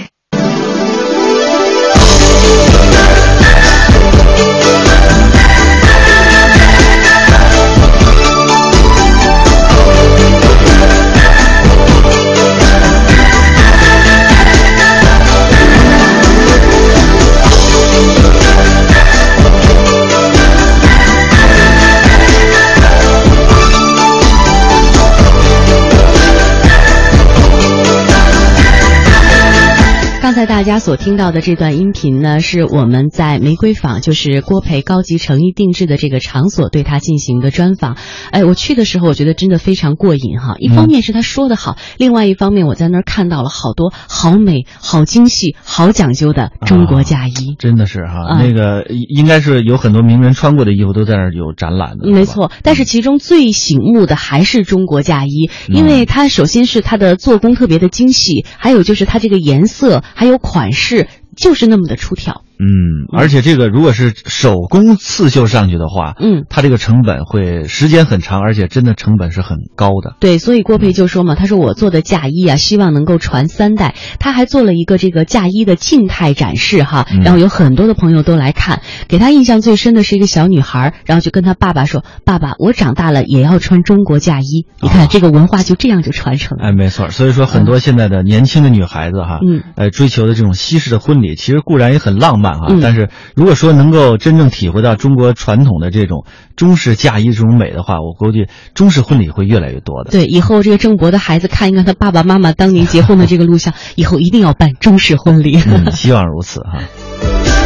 [30.39, 37.97] 才大家所听到的这段音频呢，是我们在玫瑰坊，就是郭培高级成衣定制的这个场所对他进行的专访。
[38.31, 40.55] 哎，我去的时候，我觉得真的非常过瘾哈。
[40.57, 47.57] 一方面是他说的好，另外一方面我在那儿看到了好多好美、好精细、好讲究的中国嫁衣。
[47.59, 52.09] 真的是哈，那个应该是有很多名人穿过的衣服都在那儿有展览的。
[52.09, 60.01] 没错，但是其中最醒目的还是中国嫁衣，因为它首先是它的做工特别的精细，还有就是它这个颜色。
[60.15, 62.43] 还有有款式就是那么的出挑。
[62.61, 70.15] 嗯，而且这个如果是手工刺绣上去的话，嗯，它这个成本会时间很长，而且真的成本是很高的。
[70.19, 73.95] 对，所以郭培就说嘛，他说我做的嫁衣啊，希望能够传三代。
[74.19, 78.81] 他还做了一个这个嫁衣的静态展示哈，然后有很多的朋友都来看。
[79.07, 86.65] 给他印象最深的是一个小女孩，然后就跟他爸爸说：“爸爸，我长大了也要穿中国嫁衣。”你看这个文化就这样就传承了。
[86.65, 87.09] 哎，没错。
[87.09, 92.48] 所以说很多现在的年轻的女孩子哈，嗯，呃，追求的这种西式的婚礼，其实固然也很浪漫。
[92.69, 96.25] 嗯，但是如果说能够真正体会到中国传统的这种
[96.55, 100.11] 中式嫁衣这种美的话，我估计中式婚礼会越来越多的。
[100.11, 105.59] 对，以后这个郑博的孩子看一看他爸爸妈妈当年结婚的这个录像，以后一定要办中式婚礼。
[105.65, 106.79] 嗯，希望如此哈。
[107.21, 107.58] 春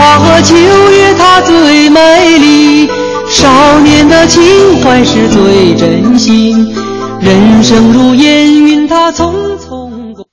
[0.00, 2.88] 花和秋月，它最美丽；
[3.28, 6.74] 少年的情怀是最真心。
[7.20, 10.26] 人生如烟云，它匆匆过。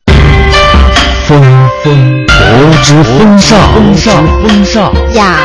[1.28, 1.42] 风
[1.84, 2.36] 风国
[2.82, 5.36] 之风尚，风尚风尚雅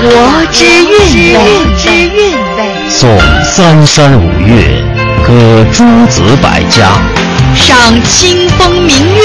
[0.00, 0.10] 国
[0.50, 2.72] 之韵味，之韵味。
[2.88, 3.06] 诵
[3.44, 4.82] 三山五岳，
[5.26, 6.88] 歌诸子百家，
[7.54, 9.22] 赏清风明月，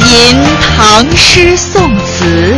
[0.00, 0.38] 吟
[0.78, 2.56] 唐诗宋词，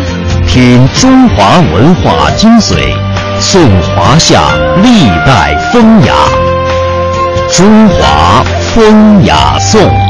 [0.52, 2.92] 品中华文化精髓，
[3.38, 4.42] 颂华夏
[4.82, 6.12] 历代风雅。
[7.52, 8.42] 中华
[8.74, 10.09] 风雅颂。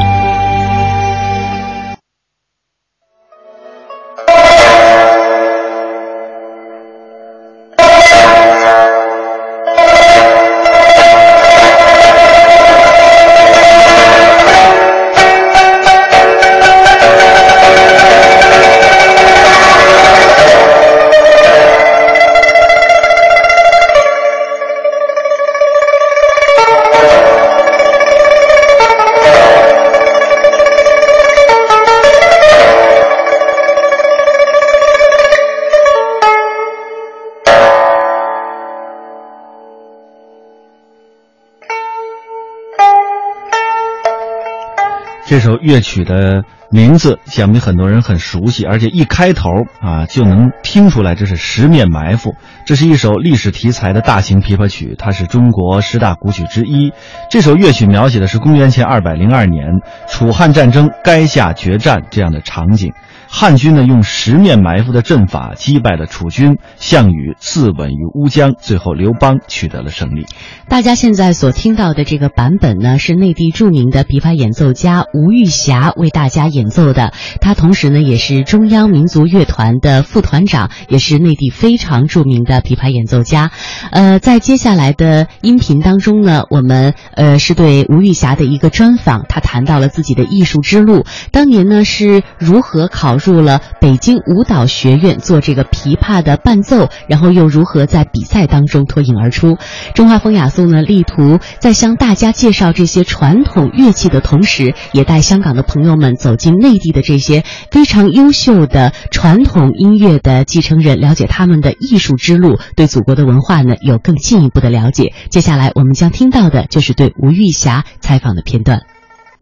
[45.31, 49.49] 这首乐曲的名字，想必很多人很熟悉，而且一开头
[49.81, 52.31] 啊就能听出来这是《十面埋伏》。
[52.67, 56.93] 这是一首历史题材的大型琵琶曲，它是中国十大古曲之一。
[57.31, 59.67] 这首乐曲描写的是公元前二百零二年
[60.09, 62.93] 楚汉战争垓下决战这样的场景。
[63.29, 70.25] 汉军呢用十面埋伏的阵法击败了楚军，项羽自刎于乌江，最后刘邦取得了胜利。
[70.69, 77.13] 大家现在所听到的这个版本呢，是内地著名的琵琶演奏家吴玉霞为大家演奏的。
[77.41, 83.51] 他同时呢也是中央民族乐团的副团长，也是内地非常著名的琵琶演奏家。
[83.91, 99.59] 呃，在接下来的音频当中呢，我们呃是对吴玉霞的一个专访，他谈到了自己的艺术之路，当年呢是如何考入了北京舞蹈学院做这个琵琶的伴奏，奏然后又如何在比赛当中脱颖而出。
[99.97, 107.43] 中华风雅颂呢，力图在向大家介绍这些传统乐器的同时，也带香港的朋友们走进内地的这些
[107.73, 115.13] 非常优秀的传统音乐的继承人，了解他们的艺术之路，对祖国的文化呢有更进一步的了解。
[115.29, 118.83] 接下来我们将听到的就是对吴玉霞采访的片段。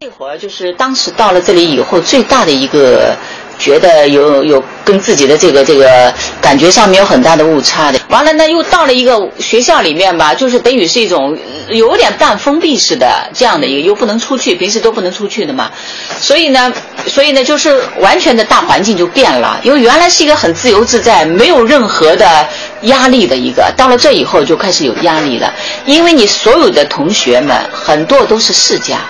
[0.01, 3.17] 那会儿就是当时到了这里以后，最大的一个
[3.59, 7.99] 觉得有有跟自己的这个这个感觉上面有很大的误差的。
[8.07, 11.37] 完了呢，又到了一个学校里面吧，就是等于是一种
[11.67, 15.69] 有点半封闭式的这样的一个，又不能出去，平时都不能出去的嘛。
[16.19, 16.73] 所以呢，
[17.05, 19.59] 所以呢，就是完全的大环境就变了。
[19.61, 22.47] 因为原来是一个很自由自在，没有任何的
[22.83, 25.53] 压力的一个，到了这以后就开始有压力了，
[25.85, 29.01] 因为你所有的同学们很多都是世家。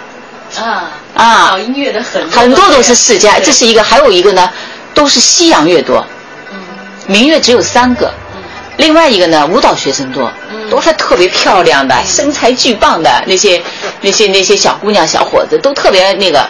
[0.63, 4.49] 啊啊，搞音乐的很很多都是世家，这是一个，还有一个呢，
[4.93, 6.05] 都是西洋乐多，
[6.51, 6.59] 嗯。
[7.07, 8.13] 民乐只有三个，
[8.77, 10.31] 另外一个呢，舞蹈学生多，
[10.69, 13.61] 都是特别漂亮的、身材巨棒的那些
[14.01, 16.47] 那些那些小姑娘、小伙子，都特别那个。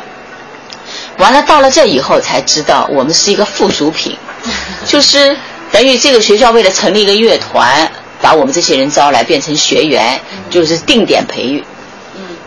[1.17, 4.17] 完了，到了这以后才知道，我们是一个附属品，
[4.85, 5.35] 就是
[5.71, 7.91] 等于这个学校为了成立一个乐团，
[8.21, 11.63] 把我们这些人招来变成学员，就是定点培育。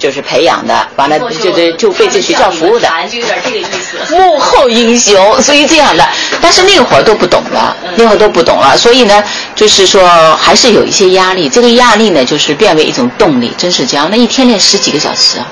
[0.02, 4.16] 就是培养的，完了就是就被这学校服务的，就有点这个意思。
[4.16, 6.04] 幕后英雄，所以这样的。
[6.40, 9.22] 但是那会儿都不懂了，那会儿都不懂了，所以呢，
[9.54, 11.48] 就是说还是有一些压力。
[11.48, 14.08] 这个压力呢，就是变为一种动力，真是这样。
[14.10, 15.46] 那一天练十几个小时啊，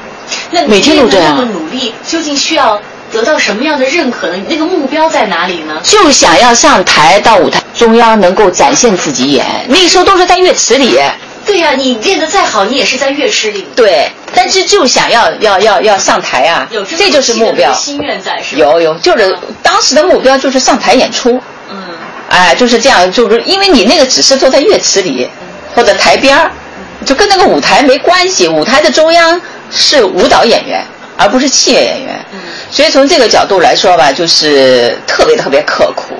[0.50, 1.36] 那每天都这样。
[1.36, 2.76] 那么努力，究竟需要
[3.12, 4.34] 得到什么样的认可呢？
[4.48, 5.80] 那个目标在哪里呢？
[5.84, 9.46] 就想要上台到舞台中央，能够展现自己演。
[9.68, 10.98] 那时候都是在乐池里。
[11.46, 13.66] 对呀、你练得再好，你也是在乐池里。
[13.74, 17.72] 对，但是就想要要要要上台啊，有这这就是目标。
[17.74, 18.60] 心愿在是吧？
[18.60, 21.40] 有有，就是当时的目标就是上台演出。
[21.70, 21.82] 嗯。
[22.28, 25.28] 哎，就是这样，就是因为你那个只是坐在乐池里，
[25.74, 26.50] 或者台边儿，
[27.04, 28.46] 就跟那个舞台没关系。
[28.46, 30.84] 舞台的中央是舞蹈演员，
[31.16, 32.24] 而不是器乐演员。
[32.32, 32.38] 嗯。
[32.70, 36.14] 所以从这个角度来说吧，就是特别特别刻苦。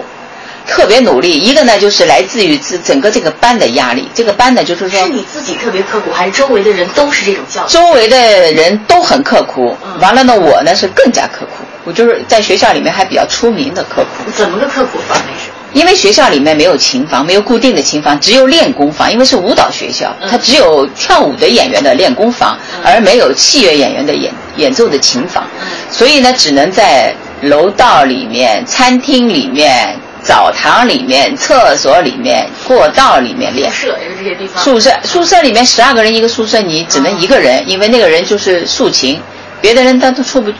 [0.71, 7.69] 特别努力，一个呢就是来自于自整个这个班的压力，这个班呢就是说是你自己特别刻苦，还是周围的人都是这种教育？
[7.69, 14.31] 周围的人都很刻苦，完了呢我呢是更加刻苦，我就是在学校里面还比较出名的刻苦。
[14.37, 15.51] 怎么个刻苦法那是？
[15.73, 19.13] 因为学校里面没有琴房，没有固定的琴房，只有练功房。
[19.13, 25.45] 因为是舞蹈学校，它只有跳舞的演员的练功房，而没有器乐演员的演演奏的琴房，
[25.91, 29.99] 所以呢只能在楼道里面、餐厅里面。
[30.23, 33.71] 澡堂里面、厕所里面、过道里面练。
[33.73, 34.63] 宿舍也是这些地方。
[34.63, 39.21] 宿舍宿舍里面十二个人一个宿舍，你只能一个人，因为那个人就是竖琴，
[39.61, 40.53] 别的人他都出不，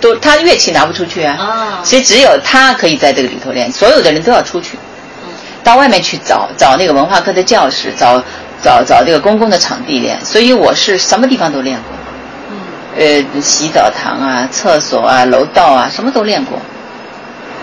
[0.00, 1.36] 都他乐器拿不出去啊。
[1.38, 1.84] 啊。
[1.84, 4.78] 所以只有他可以在这个里头练，所有的人都要出去，
[5.62, 8.22] 到外面去找找那个文化课的教室，找
[8.62, 10.18] 找找这个公共的场地练。
[10.24, 11.96] 所以我是什么地方都练过。
[12.50, 13.24] 嗯。
[13.34, 16.58] 呃，洗澡堂啊、厕所啊、楼道啊，什么都练过。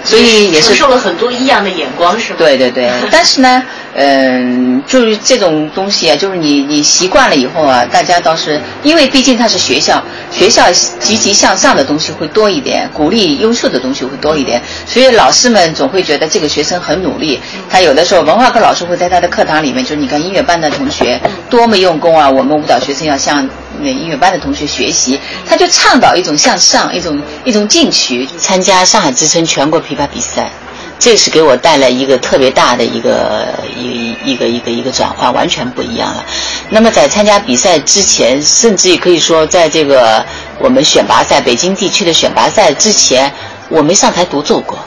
[0.04, 2.36] 所以也是受了很多异样的眼光，是吗？
[2.40, 3.64] 对对对， 但是呢，
[3.96, 10.64] 嗯，就是这种东西啊，就是你你习惯了以后啊，大家倒是因为毕竟它是学校，学校
[11.00, 17.40] 积极向上的东西会多一点，鼓励优秀的东西会多一点，所以老师们总会觉得这个学生很努力。
[17.70, 21.20] 他有的时候文化课老师会在他的课堂里面，就是你看音乐班的同学
[21.50, 23.48] 多么用功啊，我们舞蹈学生要向
[23.82, 28.28] 那音乐班的同学学习，他就倡导一种向上，一种一种进取。
[28.38, 30.50] 参加上海之声全国琵琶比赛，
[30.98, 36.26] 这是给我带来一个特别大的一个一一个一个一个转换，完全不一样了。
[36.70, 40.26] 那么在参加比赛之前，甚至也可以说，在这个
[40.60, 43.32] 我们选拔赛北京地区的选拔赛之前，
[43.70, 44.78] 我没上台独奏过。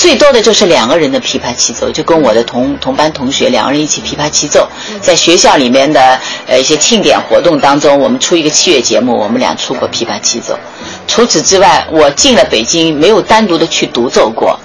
[0.00, 4.66] 最多的就是两个人的琵琶齐奏，就跟我的同同班同学两个人一起琵琶齐奏，
[5.02, 10.58] 在学校里面的呃一些庆典活动当中，我们出一个器乐节目，我们俩出过琵琶齐奏。
[11.06, 14.58] 除此之外，我进了北京，没有单独的去独奏过。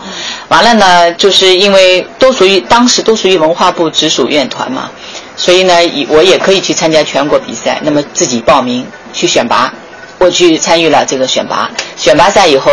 [0.48, 4.90] 完了呢，就是因为都属于当时都属于文化部直属院团嘛，
[5.36, 5.74] 所以呢，
[6.08, 7.78] 我也可以去参加全国比赛。
[7.84, 9.74] 那么自己报名去选拔，
[10.18, 11.70] 我去参与了这个选拔。
[11.98, 12.72] 选拔赛以后，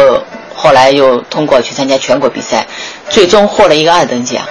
[0.63, 2.65] 后来又通过去参加全国比赛，
[3.11, 4.47] 最终获了一个二等奖。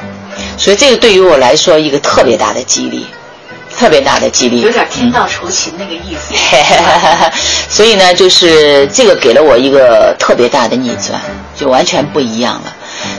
[0.58, 3.06] 所以这个对于我来说一个特别大的激励。
[3.78, 6.36] 特别大的激励，有点天道酬勤那个意思。
[7.72, 11.20] 所以呢，就是这个给了我一个特别大的逆转，
[11.58, 12.76] 就完全不一样了。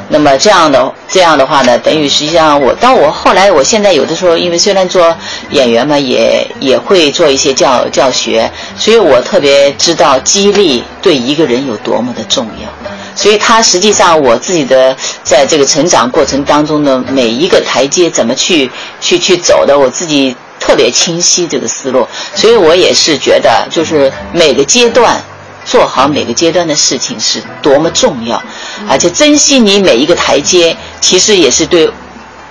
[0.08, 5.14] 那么这样的这样的话呢，等于实际上我到我后来，我现在有的时候，因为虽然做
[5.50, 12.68] 演员嘛，也也会做一些教教学，所以我特别知道激励对一个人有多么的重要。
[13.14, 18.70] 所以他实际上我自己的在这个成长过程当中的每一个台阶怎么去
[19.00, 20.36] 去去走的，我自己。
[20.64, 22.06] 特别清晰这个思路，
[22.36, 25.20] 所以我也是觉得，就是每个阶段
[25.64, 28.42] 做好每个阶段的事情是多么重要，
[28.88, 31.88] 而且珍惜你每一个台阶，其实也是对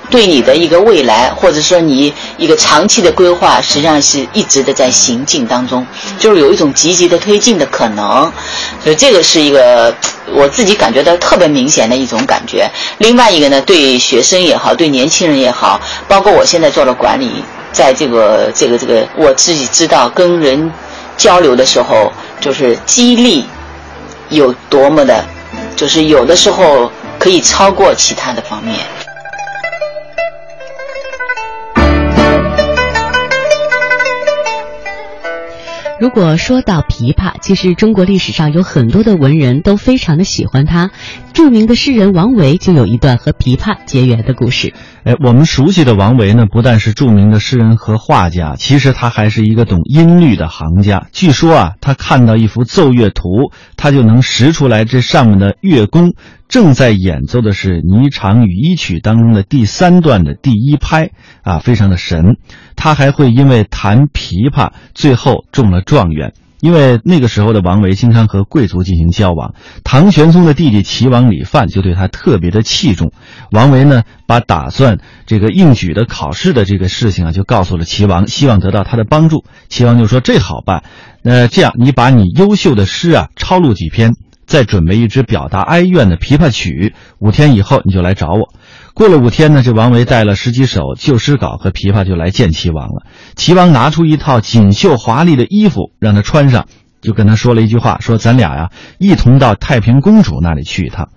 [0.10, 5.86] 对你的一个未来，或者说你一个长期的规划，实际上是一直的在行进当中，
[6.20, 8.32] 就是有一种积极的推进的可能。
[8.84, 9.94] 所以这个是一个
[10.34, 12.70] 我自己感觉到特别明显的一种感觉。
[12.98, 17.44] 另外一个呢，对学生也好，对年轻人也好，包括我现在做了管理。
[17.74, 20.70] 在这个这个这个，我自己知道跟人
[21.22, 23.46] 交流的时候，就是激励
[24.30, 25.24] 有多么的，
[25.76, 28.76] 就是有的时候可以超过其他的方面。
[36.00, 40.90] 如果说到琵琶，其实中国历史上有很多的文人都非常的喜欢它。
[41.34, 44.74] 著名的诗人王维就有一段和琵琶结缘的故事。
[45.04, 51.08] 哎，我们熟悉的王维呢，不但是著名的诗人和画家，其实他还是一个懂音律的行家。
[51.12, 56.14] 据说啊，他看到一幅奏乐图，他就能识出来这上面的乐工
[56.48, 61.10] 正在演奏的是《霓裳羽衣曲》当中的第三段的第一拍
[61.42, 62.38] 啊，非常的神。
[62.76, 66.34] 他还会因为弹琵琶，最后中了状元。
[66.62, 73.12] 因为那个时候的王维经常和贵族进行交往，唐玄宗的弟弟齐王李范就对他特别的器重。
[73.52, 79.44] 王维呢，把打算这个应举的考试的这个事情啊，就告诉了齐王，希望得到他的帮助。
[79.68, 80.84] 齐王就说：“这好办，
[81.24, 84.14] 那这样你把你优秀的诗啊抄录几篇，
[84.46, 88.54] 再准备一支表达哀怨的琵琶曲，五天以后你就来找我。”
[88.94, 93.06] 过了五天呢，这王维带了十几首旧诗稿和琵琶就来见齐王了。
[93.36, 96.66] 齐王拿出一套锦绣华丽的衣服让他穿上，
[97.02, 98.70] 就跟他说了一句话：“说咱俩呀，
[99.00, 101.08] 一同到太平公主那里去一趟。”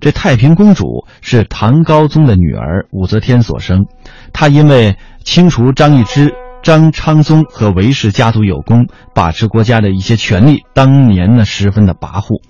[0.00, 3.86] 这太平公主是唐高宗的女儿武则天所生，
[4.32, 12.42] 她因为清除张易之、张昌宗和韦氏家族有功，把持国家的一些权力，当年呢十分的跋扈。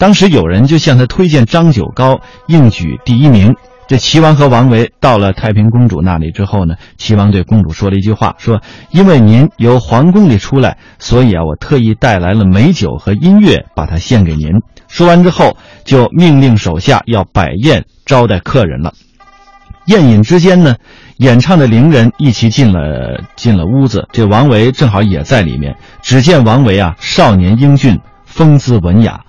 [0.00, 3.54] 当时有人就向他推荐张九高应举第一名。
[3.86, 18.94] 这齐王和王维到了太平公主那里之后呢，齐王对公主说了一句话，说：“因为您由皇宫里出来，所以啊，我特意带来了美酒和音乐，把它献给您。”说完之后，就命令手下要摆宴招待客人了。
[19.84, 20.76] 宴饮之间呢，
[21.18, 25.76] 演唱的伶人一起进了进了屋子，这王维正好也在里面。
[26.00, 29.20] 只见王维啊，少年英俊，风姿文雅。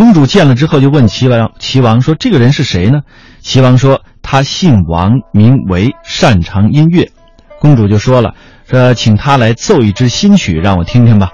[0.00, 3.02] 公主见了之后，就问齐王：“齐王说，这个人是谁呢？”
[3.44, 4.00] 齐王说。
[4.22, 7.10] 他姓王，名维，擅长音乐。
[7.58, 8.34] 公主就说了
[8.64, 11.30] ：“说，请他来奏一支新曲，让我听听吧。”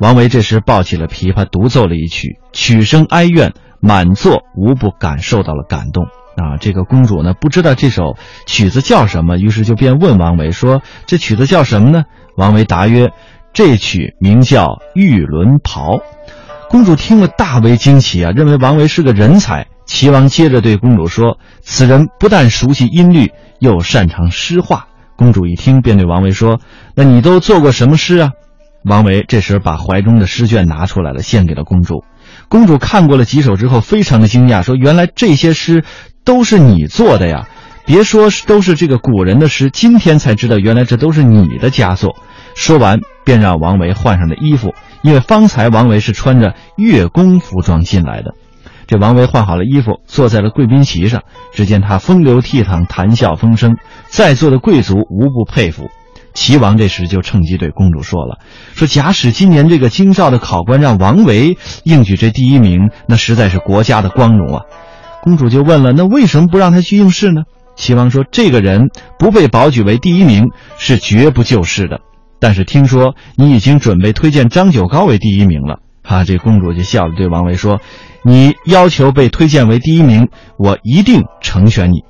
[0.00, 6.04] 王维这时抱起了琵琶，独奏了一曲，曲声哀怨，满座无不感受到了感动。
[6.36, 12.04] 啊，这个公主呢，不知道这首曲子叫什么，于是就便问王维说：“这曲子叫什么呢？”
[12.38, 13.10] 王维答曰
[13.52, 15.96] ：“这曲名叫《玉轮袍》。”
[16.70, 19.66] 公主听了大为惊奇啊，认为王维是个人才。
[19.86, 26.60] 齐王接着对公主说：“此人不但熟悉音律，又擅长诗画。”公主一听，便对王维说
[26.94, 28.32] ：“那你都做过什么诗啊？”
[28.84, 32.04] 王维这时把怀中的诗卷拿出来了，献给了公主。
[32.48, 35.84] 公主看过了几首之后，非常的惊讶，说：“原来这些诗
[36.24, 37.48] 都是你做的呀！
[37.86, 42.16] 别说都是这个古人的诗，今天才知道，原来这都是你的佳作。”
[42.58, 48.34] 说完，便让王维换上了衣服，因为方才王维是穿着乐工服装进来的。
[48.88, 51.22] 这王维换好了衣服，坐在了贵宾席上。
[51.54, 53.76] 只见他风流倜傥，谈笑风生，
[54.08, 55.84] 在座的贵族无不佩服。
[56.34, 58.38] 齐王这时就趁机对公主说了
[58.74, 64.62] ：“说假使今年这个京兆的考官让王维应举这第一名，那实在是国家的光荣啊。”
[65.22, 67.42] 公主就问了：“那为什么不让他去应试呢？”
[67.76, 72.00] 齐王说：“这个人不被保举为第一名，是绝不就世的。
[72.40, 77.80] 但是听说你已经准备推荐张九高为第一名了。”啊，这公主就笑着，对王维说
[78.24, 82.02] ：“你要求被推荐为第一名，我一定成全你。”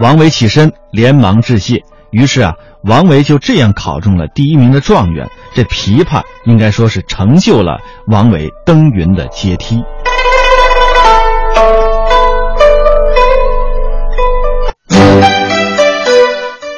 [0.00, 1.82] 王维起身，连忙致谢。
[2.12, 5.28] 于是啊，王维就这样考中了第一名的状元。
[5.54, 9.82] 这琵琶应该说是成就了王维登云的阶梯。